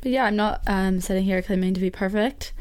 yeah 0.07 0.25
i'm 0.25 0.37
not 0.37 0.63
um, 0.67 1.01
sitting 1.01 1.25
here 1.25 1.43
claiming 1.43 1.75
to 1.75 1.81
be 1.81 1.91
perfect. 1.91 2.53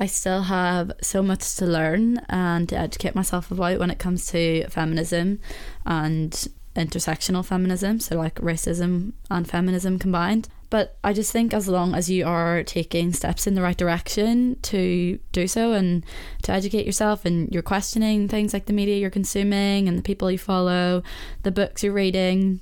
I 0.00 0.06
still 0.06 0.42
have 0.42 0.92
so 1.00 1.22
much 1.22 1.54
to 1.56 1.66
learn 1.66 2.18
and 2.28 2.68
to 2.68 2.76
educate 2.76 3.14
myself 3.14 3.50
about 3.50 3.78
when 3.78 3.90
it 3.90 3.98
comes 3.98 4.26
to 4.28 4.66
feminism 4.68 5.38
and 5.86 6.48
intersectional 6.74 7.44
feminism 7.44 8.00
so 8.00 8.16
like 8.16 8.34
racism 8.36 9.12
and 9.30 9.48
feminism 9.48 9.98
combined. 9.98 10.48
But 10.70 10.96
I 11.04 11.12
just 11.12 11.30
think 11.30 11.54
as 11.54 11.68
long 11.68 11.94
as 11.94 12.10
you 12.10 12.26
are 12.26 12.64
taking 12.64 13.12
steps 13.12 13.46
in 13.46 13.54
the 13.54 13.62
right 13.62 13.76
direction 13.76 14.56
to 14.62 15.20
do 15.30 15.46
so 15.46 15.72
and 15.72 16.04
to 16.42 16.52
educate 16.52 16.84
yourself 16.84 17.24
and 17.24 17.48
you're 17.52 17.62
questioning 17.62 18.26
things 18.26 18.52
like 18.52 18.66
the 18.66 18.72
media 18.72 18.96
you're 18.96 19.10
consuming 19.10 19.86
and 19.86 19.96
the 19.96 20.02
people 20.02 20.28
you 20.32 20.38
follow, 20.38 21.04
the 21.44 21.52
books 21.52 21.84
you're 21.84 21.92
reading, 21.92 22.58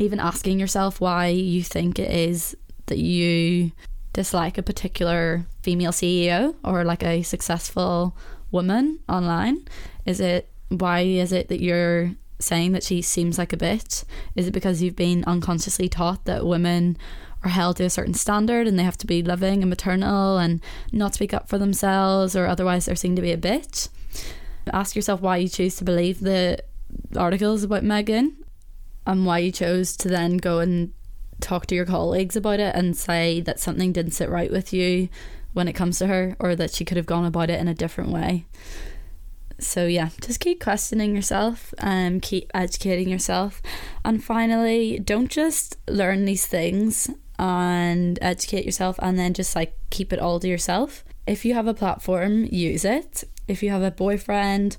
even 0.00 0.18
asking 0.18 0.58
yourself 0.58 1.00
why 1.00 1.28
you 1.28 1.62
think 1.62 2.00
it 2.00 2.10
is 2.10 2.56
that 2.86 2.98
you 2.98 3.72
dislike 4.12 4.58
a 4.58 4.62
particular 4.62 5.46
female 5.62 5.92
CEO 5.92 6.54
or 6.64 6.84
like 6.84 7.02
a 7.02 7.22
successful 7.22 8.16
woman 8.50 9.00
online. 9.08 9.66
Is 10.04 10.20
it 10.20 10.48
why 10.68 11.00
is 11.00 11.32
it 11.32 11.48
that 11.48 11.60
you're 11.60 12.12
saying 12.38 12.72
that 12.72 12.82
she 12.82 13.02
seems 13.02 13.38
like 13.38 13.52
a 13.52 13.56
bitch? 13.56 14.04
Is 14.34 14.46
it 14.46 14.52
because 14.52 14.82
you've 14.82 14.96
been 14.96 15.24
unconsciously 15.24 15.88
taught 15.88 16.24
that 16.24 16.46
women 16.46 16.96
are 17.44 17.50
held 17.50 17.76
to 17.76 17.84
a 17.84 17.90
certain 17.90 18.14
standard 18.14 18.66
and 18.66 18.78
they 18.78 18.84
have 18.84 18.98
to 18.98 19.06
be 19.06 19.22
loving 19.22 19.62
and 19.62 19.70
maternal 19.70 20.38
and 20.38 20.62
not 20.92 21.14
speak 21.14 21.34
up 21.34 21.48
for 21.48 21.58
themselves 21.58 22.36
or 22.36 22.46
otherwise 22.46 22.86
they're 22.86 22.96
seen 22.96 23.16
to 23.16 23.22
be 23.22 23.32
a 23.32 23.36
bitch. 23.36 23.88
Ask 24.72 24.94
yourself 24.94 25.20
why 25.20 25.38
you 25.38 25.48
choose 25.48 25.76
to 25.76 25.84
believe 25.84 26.20
the 26.20 26.58
articles 27.16 27.64
about 27.64 27.82
Meghan 27.82 28.34
and 29.06 29.26
why 29.26 29.38
you 29.38 29.50
chose 29.50 29.96
to 29.96 30.08
then 30.08 30.36
go 30.36 30.60
and 30.60 30.92
talk 31.42 31.66
to 31.66 31.74
your 31.74 31.84
colleagues 31.84 32.36
about 32.36 32.60
it 32.60 32.74
and 32.74 32.96
say 32.96 33.40
that 33.40 33.60
something 33.60 33.92
didn't 33.92 34.12
sit 34.12 34.30
right 34.30 34.50
with 34.50 34.72
you 34.72 35.08
when 35.52 35.68
it 35.68 35.74
comes 35.74 35.98
to 35.98 36.06
her 36.06 36.36
or 36.38 36.56
that 36.56 36.72
she 36.72 36.84
could 36.84 36.96
have 36.96 37.06
gone 37.06 37.24
about 37.24 37.50
it 37.50 37.60
in 37.60 37.68
a 37.68 37.74
different 37.74 38.10
way. 38.10 38.46
So 39.58 39.86
yeah, 39.86 40.10
just 40.20 40.40
keep 40.40 40.60
questioning 40.60 41.14
yourself 41.14 41.72
and 41.78 42.16
um, 42.16 42.20
keep 42.20 42.50
educating 42.54 43.08
yourself. 43.08 43.62
And 44.04 44.22
finally, 44.22 44.98
don't 44.98 45.30
just 45.30 45.76
learn 45.88 46.24
these 46.24 46.46
things 46.46 47.10
and 47.38 48.18
educate 48.20 48.64
yourself 48.64 48.98
and 49.00 49.18
then 49.18 49.34
just 49.34 49.54
like 49.54 49.76
keep 49.90 50.12
it 50.12 50.18
all 50.18 50.40
to 50.40 50.48
yourself. 50.48 51.04
If 51.26 51.44
you 51.44 51.54
have 51.54 51.66
a 51.66 51.74
platform, 51.74 52.46
use 52.50 52.84
it. 52.84 53.24
If 53.46 53.62
you 53.62 53.70
have 53.70 53.82
a 53.82 53.90
boyfriend 53.90 54.76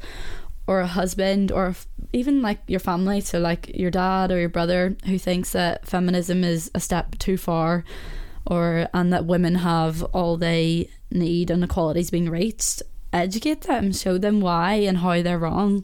or 0.68 0.82
a 0.82 0.88
husband 0.88 1.52
or 1.52 1.76
even 2.14 2.42
like 2.42 2.60
your 2.68 2.80
family, 2.80 3.20
so 3.22 3.40
like 3.40 3.76
your 3.76 3.92
dad 3.92 4.32
or 4.32 4.40
your 4.40 4.50
brother 4.50 4.96
who 5.06 5.18
thinks 5.18 5.52
that 5.52 5.86
feminism 5.86 6.44
is 6.44 6.72
a 6.74 6.80
step 6.80 7.18
too 7.18 7.38
far 7.38 7.84
or 8.46 8.88
and 8.94 9.12
that 9.12 9.26
women 9.26 9.56
have 9.56 10.04
all 10.14 10.38
they 10.38 10.90
need 11.12 11.50
and 11.50 11.64
equality's 11.64 12.12
being 12.12 12.30
reached, 12.30 12.84
educate 13.12 13.62
them, 13.62 13.92
show 13.92 14.18
them 14.18 14.42
why 14.42 14.74
and 14.74 15.00
how 15.00 15.22
they're 15.22 15.40
wrong 15.40 15.84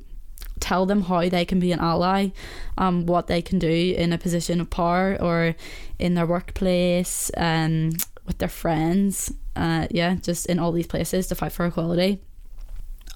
tell 0.59 0.85
them 0.85 1.03
how 1.03 1.27
they 1.27 1.45
can 1.45 1.59
be 1.59 1.71
an 1.71 1.79
ally, 1.79 2.29
um, 2.77 3.05
what 3.05 3.27
they 3.27 3.41
can 3.41 3.59
do 3.59 3.95
in 3.97 4.13
a 4.13 4.17
position 4.17 4.61
of 4.61 4.69
power 4.69 5.17
or 5.19 5.55
in 5.97 6.15
their 6.15 6.25
workplace, 6.25 7.31
um, 7.37 7.91
with 8.25 8.37
their 8.37 8.49
friends, 8.49 9.33
uh, 9.55 9.87
yeah, 9.89 10.15
just 10.15 10.45
in 10.47 10.59
all 10.59 10.71
these 10.71 10.87
places 10.87 11.27
to 11.27 11.35
fight 11.35 11.51
for 11.51 11.65
equality. 11.65 12.21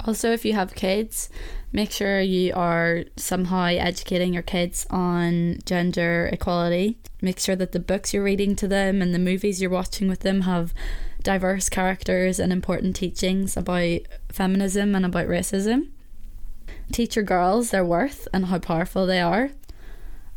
Also, 0.05 0.31
if 0.31 0.43
you 0.43 0.53
have 0.53 0.75
kids, 0.75 1.29
make 1.71 1.91
sure 1.91 2.19
you 2.19 2.53
are 2.55 3.05
somehow 3.15 3.65
educating 3.65 4.33
your 4.33 4.43
kids 4.43 4.85
on 4.89 5.59
gender 5.65 6.29
equality. 6.31 6.97
Make 7.21 7.39
sure 7.39 7.55
that 7.55 7.71
the 7.71 7.79
books 7.79 8.13
you're 8.13 8.23
reading 8.23 8.55
to 8.57 8.67
them 8.67 9.01
and 9.01 9.13
the 9.13 9.19
movies 9.19 9.61
you're 9.61 9.69
watching 9.71 10.07
with 10.07 10.19
them 10.19 10.41
have 10.41 10.73
diverse 11.21 11.69
characters 11.69 12.37
and 12.37 12.51
important 12.51 12.95
teachings 12.95 13.55
about 13.55 14.01
feminism 14.29 14.93
and 14.93 15.05
about 15.05 15.27
racism 15.27 15.87
teach 16.91 17.15
your 17.15 17.25
girls 17.25 17.71
their 17.71 17.85
worth 17.85 18.27
and 18.33 18.45
how 18.45 18.59
powerful 18.59 19.05
they 19.05 19.21
are. 19.21 19.51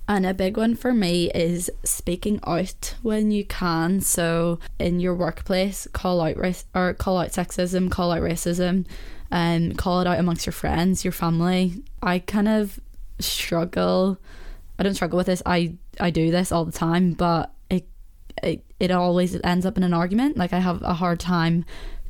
And 0.09 0.25
a 0.25 0.35
big 0.35 0.57
one 0.57 0.77
for 0.77 0.95
me 0.95 1.31
is 1.33 1.69
speaking 1.83 2.39
out 2.47 2.95
when 3.03 3.33
you 3.33 3.45
can. 3.45 4.01
So 4.01 4.61
in 4.79 5.01
your 5.01 5.15
workplace, 5.17 5.89
call 5.93 6.21
out 6.21 6.37
race 6.37 6.65
or 6.75 6.95
call 6.95 7.19
out 7.19 7.31
sexism, 7.31 7.91
call 7.91 8.13
out 8.13 8.23
racism, 8.23 8.87
and 9.31 9.73
um, 9.73 9.77
call 9.77 10.01
it 10.01 10.07
out 10.07 10.19
amongst 10.19 10.47
your 10.47 10.53
friends, 10.53 11.05
your 11.05 11.13
family. 11.13 11.83
I 12.03 12.19
kind 12.21 12.49
of 12.49 12.79
struggle. 13.19 14.19
I 14.79 14.83
don't 14.83 14.95
struggle 14.95 15.17
with 15.17 15.27
this. 15.27 15.43
I 15.47 15.75
I 16.01 16.11
do 16.11 16.31
this 16.31 16.53
all 16.53 16.65
the 16.65 16.73
time, 16.73 17.13
but 17.13 17.53
it 17.71 17.89
it 18.43 18.65
it 18.79 18.91
always 18.91 19.39
ends 19.43 19.67
up 19.67 19.77
in 19.77 19.83
an 19.83 19.95
argument. 19.95 20.37
Like 20.37 20.53
I 20.53 20.59
have 20.59 20.83
a 20.83 20.95
hard 20.95 21.21
time 21.21 21.65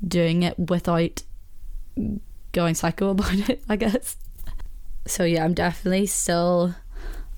doing 0.07 0.43
it 0.43 0.59
without 0.59 1.23
going 2.53 2.75
psycho 2.75 3.11
about 3.11 3.49
it. 3.49 3.63
I 3.69 3.77
guess 3.77 4.17
so 5.07 5.25
yeah, 5.25 5.45
I'm 5.45 5.55
definitely 5.55 6.07
still 6.07 6.75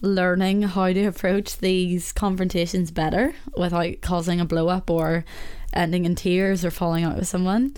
learning 0.01 0.63
how 0.63 0.93
to 0.93 1.05
approach 1.05 1.59
these 1.59 2.13
confrontations 2.13 2.91
better 2.91 3.35
without 3.57 4.01
causing 4.01 4.41
a 4.41 4.45
blow 4.45 4.69
up 4.69 4.91
or 4.91 5.25
ending 5.73 6.05
in 6.05 6.15
tears 6.15 6.65
or 6.65 6.71
falling 6.71 7.05
out 7.05 7.17
with 7.17 7.29
someone. 7.29 7.75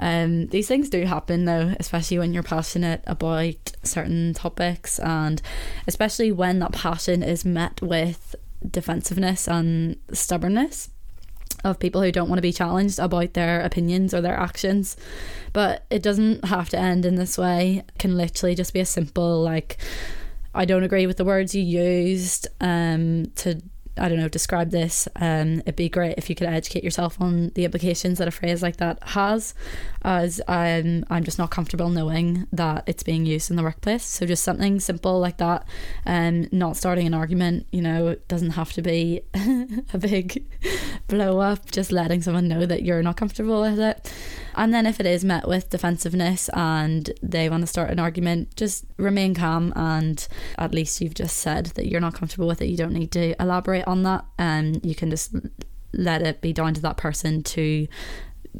Um, 0.00 0.46
these 0.46 0.66
things 0.66 0.88
do 0.88 1.04
happen 1.04 1.44
though, 1.44 1.74
especially 1.78 2.18
when 2.18 2.32
you're 2.32 2.42
passionate 2.42 3.04
about 3.06 3.72
certain 3.84 4.32
topics, 4.34 4.98
and 4.98 5.40
especially 5.86 6.32
when 6.32 6.58
that 6.58 6.72
passion 6.72 7.22
is 7.22 7.44
met 7.44 7.80
with 7.82 8.34
defensiveness 8.68 9.46
and 9.46 9.96
stubbornness 10.12 10.90
of 11.62 11.78
people 11.78 12.00
who 12.00 12.10
don't 12.10 12.28
want 12.28 12.38
to 12.38 12.42
be 12.42 12.52
challenged 12.52 12.98
about 12.98 13.34
their 13.34 13.60
opinions 13.60 14.14
or 14.14 14.22
their 14.22 14.38
actions. 14.38 14.96
But 15.52 15.84
it 15.90 16.02
doesn't 16.02 16.46
have 16.46 16.70
to 16.70 16.78
end 16.78 17.04
in 17.04 17.16
this 17.16 17.36
way. 17.36 17.84
It 17.86 17.98
can 17.98 18.16
literally 18.16 18.54
just 18.54 18.72
be 18.72 18.80
a 18.80 18.86
simple 18.86 19.42
like 19.42 19.76
I 20.54 20.64
don't 20.64 20.82
agree 20.82 21.06
with 21.06 21.18
the 21.18 21.24
words 21.24 21.54
you 21.54 21.62
used 21.62 22.48
um 22.60 23.26
to 23.36 23.60
I 24.00 24.08
don't 24.08 24.18
know, 24.18 24.28
describe 24.28 24.70
this. 24.70 25.06
Um, 25.16 25.60
it'd 25.60 25.76
be 25.76 25.88
great 25.88 26.14
if 26.16 26.28
you 26.28 26.34
could 26.34 26.46
educate 26.46 26.82
yourself 26.82 27.20
on 27.20 27.50
the 27.54 27.64
implications 27.64 28.18
that 28.18 28.26
a 28.26 28.30
phrase 28.30 28.62
like 28.62 28.78
that 28.78 28.98
has, 29.08 29.54
as 30.02 30.40
I'm 30.48 31.04
I'm 31.10 31.24
just 31.24 31.38
not 31.38 31.50
comfortable 31.50 31.90
knowing 31.90 32.46
that 32.52 32.84
it's 32.86 33.02
being 33.02 33.26
used 33.26 33.50
in 33.50 33.56
the 33.56 33.62
workplace. 33.62 34.04
So 34.04 34.26
just 34.26 34.42
something 34.42 34.80
simple 34.80 35.20
like 35.20 35.36
that, 35.36 35.66
um, 36.06 36.48
not 36.50 36.76
starting 36.76 37.06
an 37.06 37.14
argument. 37.14 37.66
You 37.70 37.82
know, 37.82 38.08
it 38.08 38.26
doesn't 38.26 38.50
have 38.50 38.72
to 38.72 38.82
be 38.82 39.22
a 39.34 39.98
big 39.98 40.44
blow 41.06 41.38
up. 41.40 41.70
Just 41.70 41.92
letting 41.92 42.22
someone 42.22 42.48
know 42.48 42.66
that 42.66 42.82
you're 42.82 43.02
not 43.02 43.16
comfortable 43.16 43.60
with 43.60 43.78
it. 43.78 44.12
And 44.54 44.74
then 44.74 44.86
if 44.86 45.00
it 45.00 45.06
is 45.06 45.24
met 45.24 45.46
with 45.46 45.70
defensiveness 45.70 46.50
and 46.52 47.10
they 47.22 47.48
want 47.48 47.62
to 47.62 47.66
start 47.66 47.90
an 47.90 47.98
argument, 47.98 48.56
just 48.56 48.84
remain 48.96 49.34
calm 49.34 49.72
and 49.76 50.26
at 50.58 50.74
least 50.74 51.00
you've 51.00 51.14
just 51.14 51.36
said 51.36 51.66
that 51.66 51.86
you're 51.86 52.00
not 52.00 52.14
comfortable 52.14 52.46
with 52.46 52.60
it. 52.60 52.66
You 52.66 52.76
don't 52.76 52.92
need 52.92 53.12
to 53.12 53.40
elaborate 53.40 53.86
on 53.90 54.02
that 54.04 54.24
and 54.38 54.84
you 54.84 54.94
can 54.94 55.10
just 55.10 55.34
let 55.92 56.22
it 56.22 56.40
be 56.40 56.52
down 56.52 56.74
to 56.74 56.80
that 56.80 56.96
person 56.96 57.42
to 57.42 57.86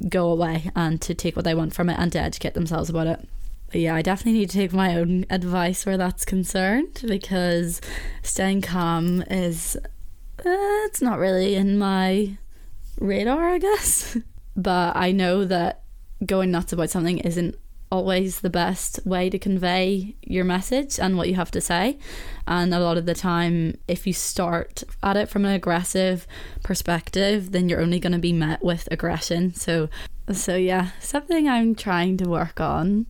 go 0.09 0.31
away 0.31 0.71
and 0.77 1.01
to 1.03 1.15
take 1.15 1.37
what 1.37 1.45
they 1.45 1.55
want 1.55 1.75
from 1.75 1.89
it 1.89 1.99
and 1.99 2.13
to 2.13 2.21
educate 2.21 2.55
themselves 2.55 2.91
about 2.91 3.07
it. 3.07 3.29
But 3.71 3.81
yeah, 3.81 3.95
I 3.95 4.03
definitely 4.03 4.41
need 4.41 4.51
to 4.51 4.59
take 4.59 4.73
my 4.73 4.97
own 4.97 5.27
advice 5.31 5.87
where 5.87 5.97
that's 5.97 6.25
concerned 6.25 7.03
because 7.07 7.81
staying 8.23 8.63
calm 8.63 9.23
is 9.31 9.77
uh, 10.41 10.87
it's 10.87 11.03
not 11.03 11.19
really 11.19 11.55
in 11.55 11.79
my 11.79 12.37
radar, 12.99 13.51
I 13.51 13.59
guess. 13.59 14.17
but 14.57 14.97
I 14.97 15.13
know 15.13 15.45
that 15.45 15.83
going 16.27 16.51
nuts 16.51 16.73
about 16.73 16.91
something 16.91 17.19
isn't 17.19 17.57
always 17.91 18.41
the 18.41 18.51
best 18.51 19.05
way 19.05 19.29
to 19.29 19.39
convey 19.39 20.15
your 20.23 20.45
message 20.45 20.99
and 20.99 21.17
what 21.17 21.29
you 21.29 21.35
have 21.35 21.51
to 21.51 21.61
say. 21.61 21.99
And 22.47 22.73
a 22.73 22.81
lot 22.81 22.97
of 22.97 23.07
the 23.07 23.15
time, 23.15 23.77
if 23.89 24.07
you 24.07 24.13
start 24.13 24.85
at 25.03 25.17
it 25.17 25.29
from 25.29 25.45
an 25.45 25.53
aggressive 25.53 26.27
perspective, 26.63 27.53
then 27.53 27.69
you're 27.69 27.81
only 27.81 28.01
going 28.01 28.13
to 28.13 28.19
be 28.19 28.33
met 28.33 28.63
with 28.63 28.89
aggression. 28.91 29.55
So, 29.55 29.89
so 30.33 30.57
yeah, 30.57 30.91
something 31.01 31.49
I'm 31.49 31.75
trying 31.75 32.17
to 32.19 32.29
work 32.29 32.61
on. 32.61 33.07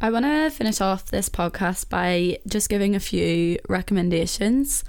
I 0.00 0.10
want 0.10 0.24
to 0.24 0.50
finish 0.50 0.80
off 0.80 1.06
this 1.06 1.28
podcast 1.28 1.88
by 1.88 2.38
just 2.46 2.68
giving 2.68 2.94
a 2.94 3.00
few 3.00 3.58
recommendations, 3.68 4.84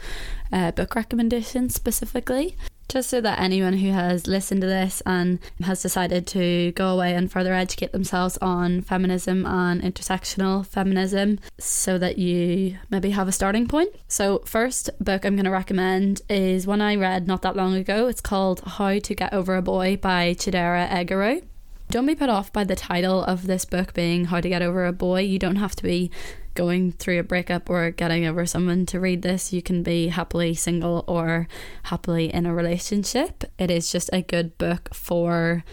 uh, 0.52 0.72
book 0.72 0.96
recommendations 0.96 1.76
specifically 1.76 2.58
just 2.88 3.10
so 3.10 3.22
that 3.22 3.40
anyone 3.40 3.74
who 3.78 3.92
has 3.92 4.28
listened 4.28 4.62
to 4.62 4.68
this 4.68 5.02
and 5.06 5.40
has 5.62 5.82
decided 5.82 6.28
to 6.28 6.72
go 6.74 6.90
away 6.90 7.14
and 7.14 7.32
further 7.32 7.54
educate 7.54 7.92
themselves 7.92 8.38
on 8.42 8.82
feminism 8.82 9.46
and 9.46 9.82
intersectional 9.82 10.66
feminism 10.66 11.40
so 11.58 11.98
that 11.98 12.18
you 12.18 12.78
maybe 12.90 13.12
have 13.12 13.28
a 13.28 13.32
starting 13.32 13.68
point. 13.68 13.90
So, 14.08 14.40
first 14.46 14.90
book 15.00 15.26
I'm 15.26 15.36
going 15.36 15.46
to 15.46 15.52
recommend 15.52 16.22
is 16.30 16.68
one 16.68 16.82
I 16.82 16.96
read 16.96 17.28
not 17.28 17.42
that 17.42 17.56
long 17.56 17.74
ago. 17.74 18.08
It's 18.08 18.22
called 18.22 18.62
How 18.62 19.00
to 19.00 19.16
Get 19.16 19.34
Over 19.34 19.56
a 19.56 19.62
Boy 19.62 19.98
by 19.98 20.34
Chidera 20.34 20.90
Eggerue. 20.90 21.44
Don't 21.92 22.06
be 22.06 22.16
put 22.16 22.30
off 22.30 22.52
by 22.52 22.64
the 22.64 22.76
title 22.76 23.24
of 23.24 23.46
this 23.46 23.64
book 23.64 23.94
being 23.94 24.26
How 24.26 24.42
to 24.42 24.50
Get 24.50 24.62
Over 24.62 24.86
a 24.86 24.94
Boy. 24.94 25.22
You 25.22 25.38
don't 25.38 25.58
have 25.58 25.76
to 25.76 25.84
be 25.84 26.12
going 26.56 26.94
through 26.94 27.20
a 27.20 27.24
breakup 27.24 27.70
or 27.70 27.92
getting 27.92 28.26
over 28.26 28.46
someone 28.46 28.86
to 28.88 29.00
read 29.00 29.22
this. 29.22 29.54
You 29.54 29.62
can 29.62 29.84
be 29.84 30.08
happily 30.08 30.56
single 30.56 31.04
or 31.08 31.48
happily 31.84 32.34
in 32.34 32.46
a 32.46 32.54
relationship. 32.54 33.44
It 33.60 33.70
is 33.70 33.92
just 33.92 34.10
a 34.12 34.22
good 34.22 34.58
book 34.58 34.94
for 34.94 35.64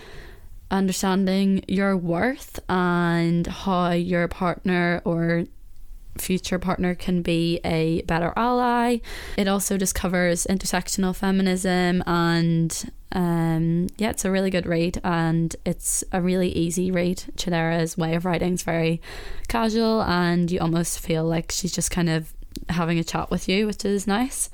understanding 0.70 1.64
your 1.68 1.96
worth 1.96 2.58
and 2.68 3.46
how 3.46 3.92
your 3.92 4.26
partner 4.28 5.02
or 5.04 5.44
future 6.18 6.58
partner 6.58 6.94
can 6.94 7.22
be 7.22 7.60
a 7.64 8.02
better 8.02 8.32
ally. 8.36 8.98
It 9.36 9.48
also 9.48 9.78
just 9.78 9.94
covers 9.94 10.46
intersectional 10.48 11.14
feminism 11.16 12.02
and 12.06 12.92
um, 13.12 13.88
yeah, 13.98 14.10
it's 14.10 14.24
a 14.24 14.30
really 14.30 14.50
good 14.50 14.66
read 14.66 15.00
and 15.04 15.54
it's 15.64 16.02
a 16.12 16.20
really 16.20 16.48
easy 16.48 16.90
read. 16.90 17.18
Chidera's 17.36 17.96
way 17.96 18.14
of 18.14 18.24
writing 18.24 18.54
is 18.54 18.62
very 18.62 19.00
casual 19.48 20.02
and 20.02 20.50
you 20.50 20.58
almost 20.60 20.98
feel 20.98 21.24
like 21.24 21.52
she's 21.52 21.72
just 21.72 21.90
kind 21.90 22.08
of 22.08 22.32
having 22.68 22.98
a 22.98 23.04
chat 23.04 23.30
with 23.30 23.48
you, 23.48 23.66
which 23.66 23.84
is 23.84 24.06
nice. 24.06 24.50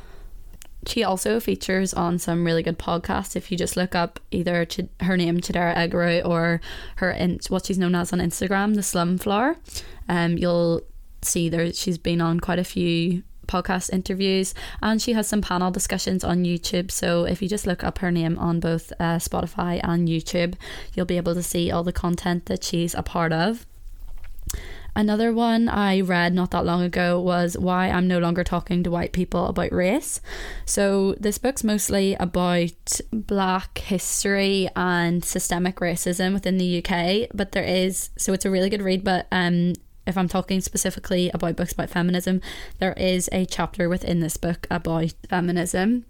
She 0.87 1.05
also 1.05 1.41
features 1.41 1.93
on 1.93 2.19
some 2.19 2.45
really 2.45 2.63
good 2.63 2.79
podcasts. 2.79 3.37
If 3.37 3.51
you 3.51 3.59
just 3.59 3.77
look 3.77 3.95
up 3.95 4.21
either 4.31 4.65
Ch- 4.65 4.89
her 5.01 5.17
name 5.17 5.39
Chidera 5.39 5.75
Eggerue 5.75 6.25
or 6.25 6.61
her 6.97 7.11
in 7.11 7.41
what 7.49 7.67
she's 7.67 7.79
known 7.79 7.95
as 7.95 8.13
on 8.13 8.21
Instagram, 8.21 8.75
the 8.75 8.83
Slum 8.83 9.19
Flower, 9.19 9.57
um, 10.09 10.39
you'll 10.39 10.83
see 11.23 11.49
there 11.49 11.73
she's 11.73 11.99
been 11.99 12.21
on 12.21 12.39
quite 12.39 12.61
a 12.61 12.65
few 12.65 13.23
podcast 13.49 13.93
interviews 13.93 14.55
and 14.81 15.03
she 15.03 15.15
has 15.15 15.27
some 15.27 15.43
panel 15.43 15.71
discussions 15.71 16.23
on 16.23 16.45
YouTube. 16.45 16.91
So 16.91 17.25
if 17.25 17.43
you 17.43 17.49
just 17.49 17.67
look 17.67 17.83
up 17.83 17.99
her 17.99 18.13
name 18.13 18.39
on 18.39 18.61
both 18.61 18.93
uh, 19.01 19.17
Spotify 19.17 19.81
and 19.83 20.09
YouTube, 20.09 20.55
you'll 20.95 21.07
be 21.07 21.17
able 21.17 21.35
to 21.35 21.43
see 21.43 21.71
all 21.71 21.83
the 21.83 21.93
content 21.93 22.47
that 22.47 22.63
she's 22.63 22.95
a 22.95 23.03
part 23.03 23.33
of. 23.33 23.67
Another 24.99 25.33
one 25.33 25.69
I 25.69 26.01
read 26.01 26.35
not 26.35 26.51
that 26.51 26.65
long 26.65 26.83
ago 26.83 27.21
was 27.21 27.57
Why 27.57 27.89
I'm 27.89 28.09
No 28.09 28.19
Longer 28.19 28.43
Talking 28.43 28.83
to 28.83 28.91
White 28.91 29.13
People 29.13 29.47
About 29.47 29.71
Race. 29.71 30.21
So, 30.65 31.15
this 31.21 31.39
book's 31.39 31.63
mostly 31.63 32.15
about 32.15 33.01
black 33.13 33.79
history 33.79 34.69
and 34.75 35.25
systemic 35.25 35.77
racism 35.77 36.33
within 36.35 36.59
the 36.59 36.85
UK, 36.85 37.29
but 37.33 37.53
there 37.53 37.63
is, 37.63 38.11
so 38.17 38.33
it's 38.33 38.45
a 38.45 38.51
really 38.51 38.71
good 38.71 38.83
read, 38.83 39.05
but 39.05 39.29
um, 39.31 39.75
if 40.09 40.17
I'm 40.17 40.27
talking 40.27 40.61
specifically 40.61 41.31
about 41.33 41.57
books 41.57 41.73
about 41.73 41.91
feminism, 41.91 42.41
there 42.79 42.95
is 42.95 43.29
a 43.31 43.45
chapter 43.45 43.89
within 43.89 44.21
this 44.21 44.37
book 44.37 44.67
about 44.71 45.13
feminism. 45.29 46.07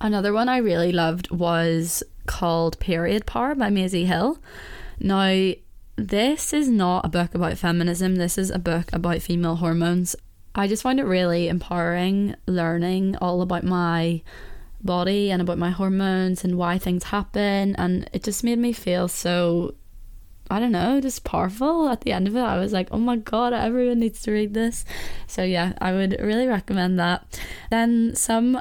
Another 0.00 0.32
one 0.32 0.48
I 0.48 0.58
really 0.58 0.92
loved 0.92 1.30
was 1.30 2.02
called 2.26 2.78
Period 2.80 3.26
Power 3.26 3.54
by 3.54 3.70
Maisie 3.70 4.06
Hill. 4.06 4.38
Now, 4.98 5.52
this 5.96 6.52
is 6.52 6.68
not 6.68 7.04
a 7.04 7.08
book 7.08 7.34
about 7.34 7.58
feminism, 7.58 8.16
this 8.16 8.36
is 8.36 8.50
a 8.50 8.58
book 8.58 8.92
about 8.92 9.22
female 9.22 9.56
hormones. 9.56 10.16
I 10.54 10.66
just 10.66 10.82
find 10.82 10.98
it 10.98 11.04
really 11.04 11.48
empowering 11.48 12.34
learning 12.46 13.16
all 13.16 13.42
about 13.42 13.62
my 13.62 14.22
body 14.82 15.30
and 15.30 15.40
about 15.40 15.58
my 15.58 15.70
hormones 15.70 16.42
and 16.42 16.56
why 16.56 16.78
things 16.78 17.04
happen 17.04 17.76
and 17.76 18.08
it 18.12 18.22
just 18.22 18.42
made 18.42 18.58
me 18.58 18.72
feel 18.72 19.08
so 19.08 19.74
I 20.50 20.60
don't 20.60 20.72
know, 20.72 21.00
just 21.00 21.24
powerful 21.24 21.88
at 21.88 22.00
the 22.02 22.12
end 22.12 22.28
of 22.28 22.36
it. 22.36 22.40
I 22.40 22.58
was 22.58 22.72
like, 22.72 22.88
oh 22.90 22.98
my 22.98 23.16
god, 23.16 23.52
everyone 23.52 24.00
needs 24.00 24.20
to 24.22 24.32
read 24.32 24.54
this. 24.54 24.84
So 25.26 25.42
yeah, 25.42 25.74
I 25.80 25.92
would 25.92 26.16
really 26.20 26.46
recommend 26.46 26.98
that. 26.98 27.40
Then 27.70 28.14
some 28.16 28.60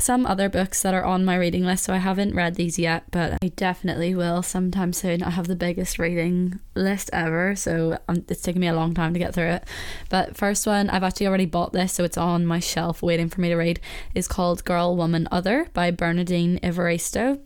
some 0.00 0.24
other 0.26 0.48
books 0.48 0.82
that 0.82 0.94
are 0.94 1.04
on 1.04 1.24
my 1.24 1.34
reading 1.34 1.64
list, 1.64 1.84
so 1.84 1.92
I 1.92 1.96
haven't 1.96 2.34
read 2.34 2.54
these 2.54 2.78
yet, 2.78 3.10
but 3.10 3.36
I 3.42 3.48
definitely 3.48 4.14
will 4.14 4.42
sometime 4.44 4.92
soon. 4.92 5.24
I 5.24 5.30
have 5.30 5.48
the 5.48 5.56
biggest 5.56 5.98
reading 5.98 6.60
list 6.76 7.10
ever, 7.12 7.56
so 7.56 7.98
um, 8.06 8.24
it's 8.28 8.42
taken 8.42 8.60
me 8.60 8.68
a 8.68 8.74
long 8.74 8.94
time 8.94 9.12
to 9.12 9.18
get 9.18 9.34
through 9.34 9.50
it. 9.50 9.64
But 10.08 10.36
first 10.36 10.66
one, 10.68 10.88
I've 10.88 11.02
actually 11.02 11.26
already 11.26 11.46
bought 11.46 11.72
this, 11.72 11.92
so 11.92 12.04
it's 12.04 12.16
on 12.16 12.46
my 12.46 12.60
shelf 12.60 13.02
waiting 13.02 13.28
for 13.28 13.40
me 13.40 13.48
to 13.48 13.56
read, 13.56 13.80
is 14.14 14.28
called 14.28 14.64
Girl, 14.64 14.96
Woman, 14.96 15.26
Other 15.32 15.68
by 15.74 15.90
Bernardine 15.90 16.60
Evaristo. 16.62 17.40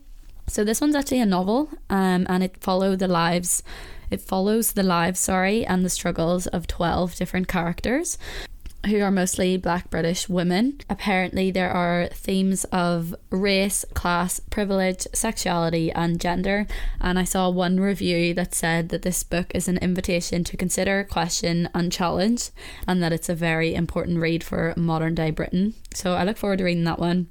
So 0.47 0.63
this 0.63 0.81
one's 0.81 0.95
actually 0.95 1.21
a 1.21 1.25
novel, 1.25 1.69
um, 1.89 2.27
and 2.29 2.43
it 2.43 2.57
follow 2.61 2.95
the 2.95 3.07
lives. 3.07 3.63
It 4.11 4.21
follows 4.21 4.73
the 4.73 4.83
lives, 4.83 5.19
sorry, 5.19 5.65
and 5.65 5.83
the 5.83 5.89
struggles 5.89 6.47
of 6.47 6.67
twelve 6.67 7.15
different 7.15 7.47
characters 7.47 8.17
who 8.85 8.99
are 8.99 9.11
mostly 9.11 9.55
black 9.55 9.89
British 9.89 10.27
women. 10.27 10.77
Apparently, 10.89 11.49
there 11.49 11.71
are 11.71 12.09
themes 12.11 12.65
of 12.65 13.15
race, 13.29 13.85
class, 13.93 14.41
privilege, 14.41 15.07
sexuality, 15.13 15.89
and 15.93 16.19
gender. 16.19 16.67
And 16.99 17.17
I 17.17 17.23
saw 17.23 17.49
one 17.49 17.79
review 17.79 18.33
that 18.33 18.53
said 18.53 18.89
that 18.89 19.03
this 19.03 19.23
book 19.23 19.51
is 19.55 19.69
an 19.69 19.77
invitation 19.77 20.43
to 20.43 20.57
consider, 20.57 21.05
question, 21.05 21.69
and 21.73 21.93
challenge, 21.93 22.49
and 22.85 23.01
that 23.01 23.13
it's 23.13 23.29
a 23.29 23.35
very 23.35 23.73
important 23.73 24.19
read 24.19 24.43
for 24.43 24.73
modern 24.75 25.15
day 25.15 25.31
Britain. 25.31 25.75
So 25.93 26.15
I 26.15 26.25
look 26.25 26.37
forward 26.37 26.57
to 26.57 26.65
reading 26.65 26.83
that 26.83 26.99
one. 26.99 27.29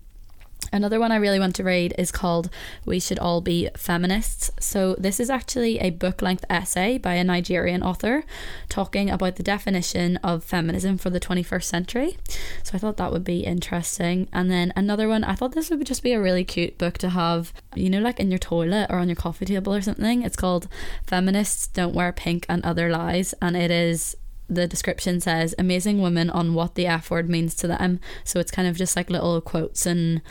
Another 0.71 1.01
one 1.01 1.13
I 1.13 1.17
really 1.17 1.39
want 1.39 1.55
to 1.57 1.65
read 1.65 1.95
is 1.99 2.11
called 2.11 2.49
We 2.85 3.01
Should 3.01 3.19
All 3.19 3.41
Be 3.41 3.69
Feminists. 3.77 4.51
So, 4.59 4.95
this 4.99 5.21
is 5.21 5.29
actually 5.29 5.79
a 5.79 5.91
book 5.91 6.23
length 6.23 6.45
essay 6.49 6.99
by 6.99 7.15
a 7.15 7.25
Nigerian 7.25 7.83
author 7.83 8.25
talking 8.69 9.11
about 9.11 9.37
the 9.37 9.43
definition 9.43 10.17
of 10.19 10.45
feminism 10.45 10.97
for 10.97 11.11
the 11.11 11.21
21st 11.21 11.65
century. 11.65 12.17
So, 12.63 12.75
I 12.75 12.79
thought 12.79 12.97
that 12.97 13.13
would 13.13 13.25
be 13.25 13.41
interesting. 13.41 14.29
And 14.33 14.51
then 14.51 14.73
another 14.75 15.09
one, 15.09 15.25
I 15.25 15.35
thought 15.35 15.53
this 15.53 15.69
would 15.69 15.87
just 15.87 16.03
be 16.03 16.13
a 16.13 16.21
really 16.21 16.45
cute 16.45 16.79
book 16.79 16.97
to 16.99 17.11
have, 17.11 17.53
you 17.75 17.91
know, 17.91 18.01
like 18.01 18.19
in 18.19 18.31
your 18.31 18.39
toilet 18.39 18.87
or 18.89 18.99
on 18.99 19.09
your 19.09 19.17
coffee 19.17 19.45
table 19.45 19.75
or 19.75 19.83
something. 19.83 20.23
It's 20.23 20.37
called 20.37 20.69
Feminists 21.07 21.67
Don't 21.67 21.95
Wear 21.95 22.13
Pink 22.13 22.47
and 22.49 22.65
Other 22.65 22.89
Lies. 22.89 23.35
And 23.43 23.57
it 23.57 23.71
is 23.71 24.17
the 24.55 24.67
description 24.67 25.21
says 25.21 25.55
amazing 25.59 26.01
women 26.01 26.31
on 26.31 26.55
what 26.55 26.75
the 26.75 26.87
F 26.87 27.11
word 27.11 27.29
means 27.29 27.55
to 27.57 27.67
them. 27.67 28.01
So 28.25 28.41
it's 28.41 28.51
kind 28.51 28.69
of 28.69 28.77
just 28.77 28.97
like 28.97 29.11
little 29.11 29.41
quotes 29.41 29.87
and 29.87 30.23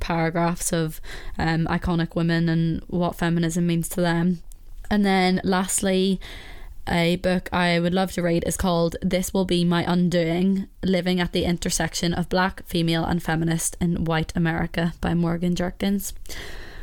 paragraphs 0.00 0.72
of 0.72 1.00
um, 1.38 1.66
iconic 1.66 2.14
women 2.14 2.48
and 2.48 2.82
what 2.88 3.16
feminism 3.16 3.66
means 3.66 3.88
to 3.90 4.00
them. 4.00 4.42
And 4.90 5.04
then 5.04 5.40
lastly, 5.44 6.20
a 6.88 7.16
book 7.16 7.48
I 7.52 7.78
would 7.78 7.94
love 7.94 8.12
to 8.12 8.22
read 8.22 8.42
is 8.46 8.56
called 8.56 8.96
This 9.02 9.32
Will 9.32 9.44
Be 9.44 9.64
My 9.64 9.84
Undoing 9.86 10.66
Living 10.82 11.20
at 11.20 11.32
the 11.32 11.44
Intersection 11.44 12.12
of 12.12 12.28
Black, 12.28 12.64
Female, 12.66 13.04
and 13.04 13.22
Feminist 13.22 13.76
in 13.80 14.04
White 14.04 14.32
America 14.34 14.94
by 15.00 15.14
Morgan 15.14 15.54
Jerkins. 15.54 16.12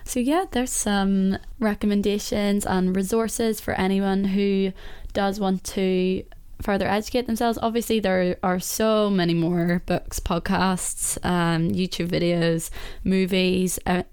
So, 0.06 0.22
yeah, 0.22 0.46
there's 0.52 0.72
some 0.72 1.38
recommendations 1.60 2.66
and 2.66 2.96
resources 2.96 3.60
for 3.60 3.74
anyone 3.74 4.24
who 4.24 4.72
does 5.12 5.40
want 5.40 5.66
to 5.66 6.24
further 6.62 6.88
educate 6.88 7.28
themselves. 7.28 7.60
Obviously, 7.62 8.00
there 8.00 8.38
are 8.44 8.60
so 8.60 9.10
many 9.10 9.34
more 9.34 9.82
books, 9.86 10.20
podcasts, 10.20 11.24
um, 11.26 11.70
YouTube 11.70 12.10
videos, 12.10 12.70
movies. 13.04 13.80
Uh, 13.86 14.04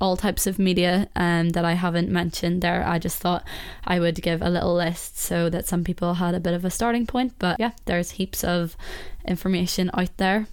all 0.00 0.16
types 0.16 0.46
of 0.46 0.58
media 0.58 1.06
um, 1.16 1.50
that 1.50 1.64
I 1.64 1.74
haven't 1.74 2.08
mentioned 2.08 2.62
there. 2.62 2.82
I 2.86 2.98
just 2.98 3.18
thought 3.18 3.44
I 3.84 4.00
would 4.00 4.22
give 4.22 4.40
a 4.40 4.48
little 4.48 4.74
list 4.74 5.18
so 5.18 5.50
that 5.50 5.66
some 5.66 5.84
people 5.84 6.14
had 6.14 6.34
a 6.34 6.40
bit 6.40 6.54
of 6.54 6.64
a 6.64 6.70
starting 6.70 7.06
point. 7.06 7.34
But 7.38 7.60
yeah, 7.60 7.72
there's 7.84 8.12
heaps 8.12 8.42
of 8.42 8.74
information 9.26 9.90
out 9.92 10.16
there. 10.16 10.46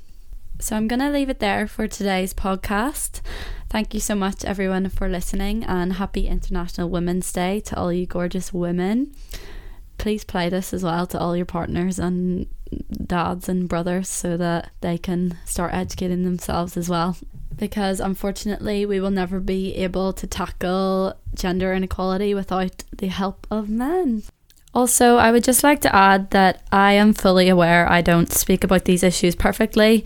So 0.60 0.76
I'm 0.76 0.88
going 0.88 1.00
to 1.00 1.10
leave 1.10 1.30
it 1.30 1.40
there 1.40 1.68
for 1.68 1.88
today's 1.88 2.34
podcast. 2.34 3.22
Thank 3.70 3.94
you 3.94 4.00
so 4.00 4.14
much, 4.14 4.46
everyone, 4.46 4.90
for 4.90 5.10
listening, 5.10 5.64
and 5.64 5.94
happy 5.94 6.28
International 6.28 6.90
Women's 6.90 7.32
Day 7.32 7.60
to 7.62 7.76
all 7.78 7.92
you 7.92 8.06
gorgeous 8.06 8.54
women 8.54 9.14
please 9.98 10.24
play 10.24 10.50
this 10.50 10.74
as 10.74 10.84
well 10.84 11.06
to 11.08 11.20
all 11.20 11.36
your 11.36 11.46
partners 11.46 12.00
and 12.00 12.48
dads 13.06 13.48
and 13.48 13.70
brothers 13.70 14.10
so 14.10 14.38
that 14.38 14.72
they 14.82 14.98
can 14.98 15.38
start 15.46 15.74
educating 15.74 16.24
themselves 16.24 16.76
as 16.78 16.90
well. 16.90 17.18
Because 17.56 18.00
unfortunately, 18.00 18.86
we 18.86 19.00
will 19.00 19.12
never 19.12 19.40
be 19.40 19.76
able 19.76 20.12
to 20.14 20.26
tackle 20.26 21.14
gender 21.36 21.74
inequality 21.74 22.34
without 22.34 22.84
the 22.98 23.08
help 23.08 23.46
of 23.52 23.70
men. 23.70 24.24
Also, 24.74 25.18
I 25.18 25.32
would 25.32 25.44
just 25.44 25.64
like 25.64 25.82
to 25.82 25.96
add 25.96 26.32
that 26.32 26.64
I 26.72 26.94
am 26.94 27.14
fully 27.14 27.48
aware 27.48 27.90
I 27.90 28.02
don't 28.02 28.32
speak 28.32 28.64
about 28.64 28.86
these 28.86 29.04
issues 29.04 29.36
perfectly. 29.36 30.04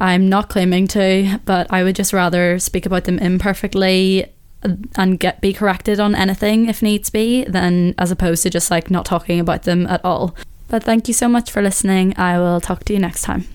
I'm 0.00 0.28
not 0.28 0.48
claiming 0.48 0.86
to, 0.88 1.40
but 1.44 1.70
I 1.70 1.82
would 1.82 1.96
just 1.96 2.14
rather 2.14 2.58
speak 2.58 2.86
about 2.86 3.04
them 3.04 3.18
imperfectly 3.18 4.32
and 4.62 5.20
get 5.20 5.40
be 5.40 5.52
corrected 5.52 6.00
on 6.00 6.14
anything 6.14 6.68
if 6.68 6.82
needs 6.82 7.10
be 7.10 7.44
than 7.44 7.94
as 7.98 8.10
opposed 8.10 8.42
to 8.42 8.50
just 8.50 8.70
like 8.70 8.90
not 8.90 9.04
talking 9.04 9.40
about 9.40 9.62
them 9.62 9.86
at 9.86 10.04
all. 10.04 10.34
But 10.68 10.84
thank 10.84 11.08
you 11.08 11.14
so 11.14 11.28
much 11.28 11.50
for 11.50 11.62
listening. 11.62 12.14
I 12.18 12.38
will 12.38 12.60
talk 12.60 12.84
to 12.84 12.92
you 12.92 12.98
next 12.98 13.22
time. 13.22 13.46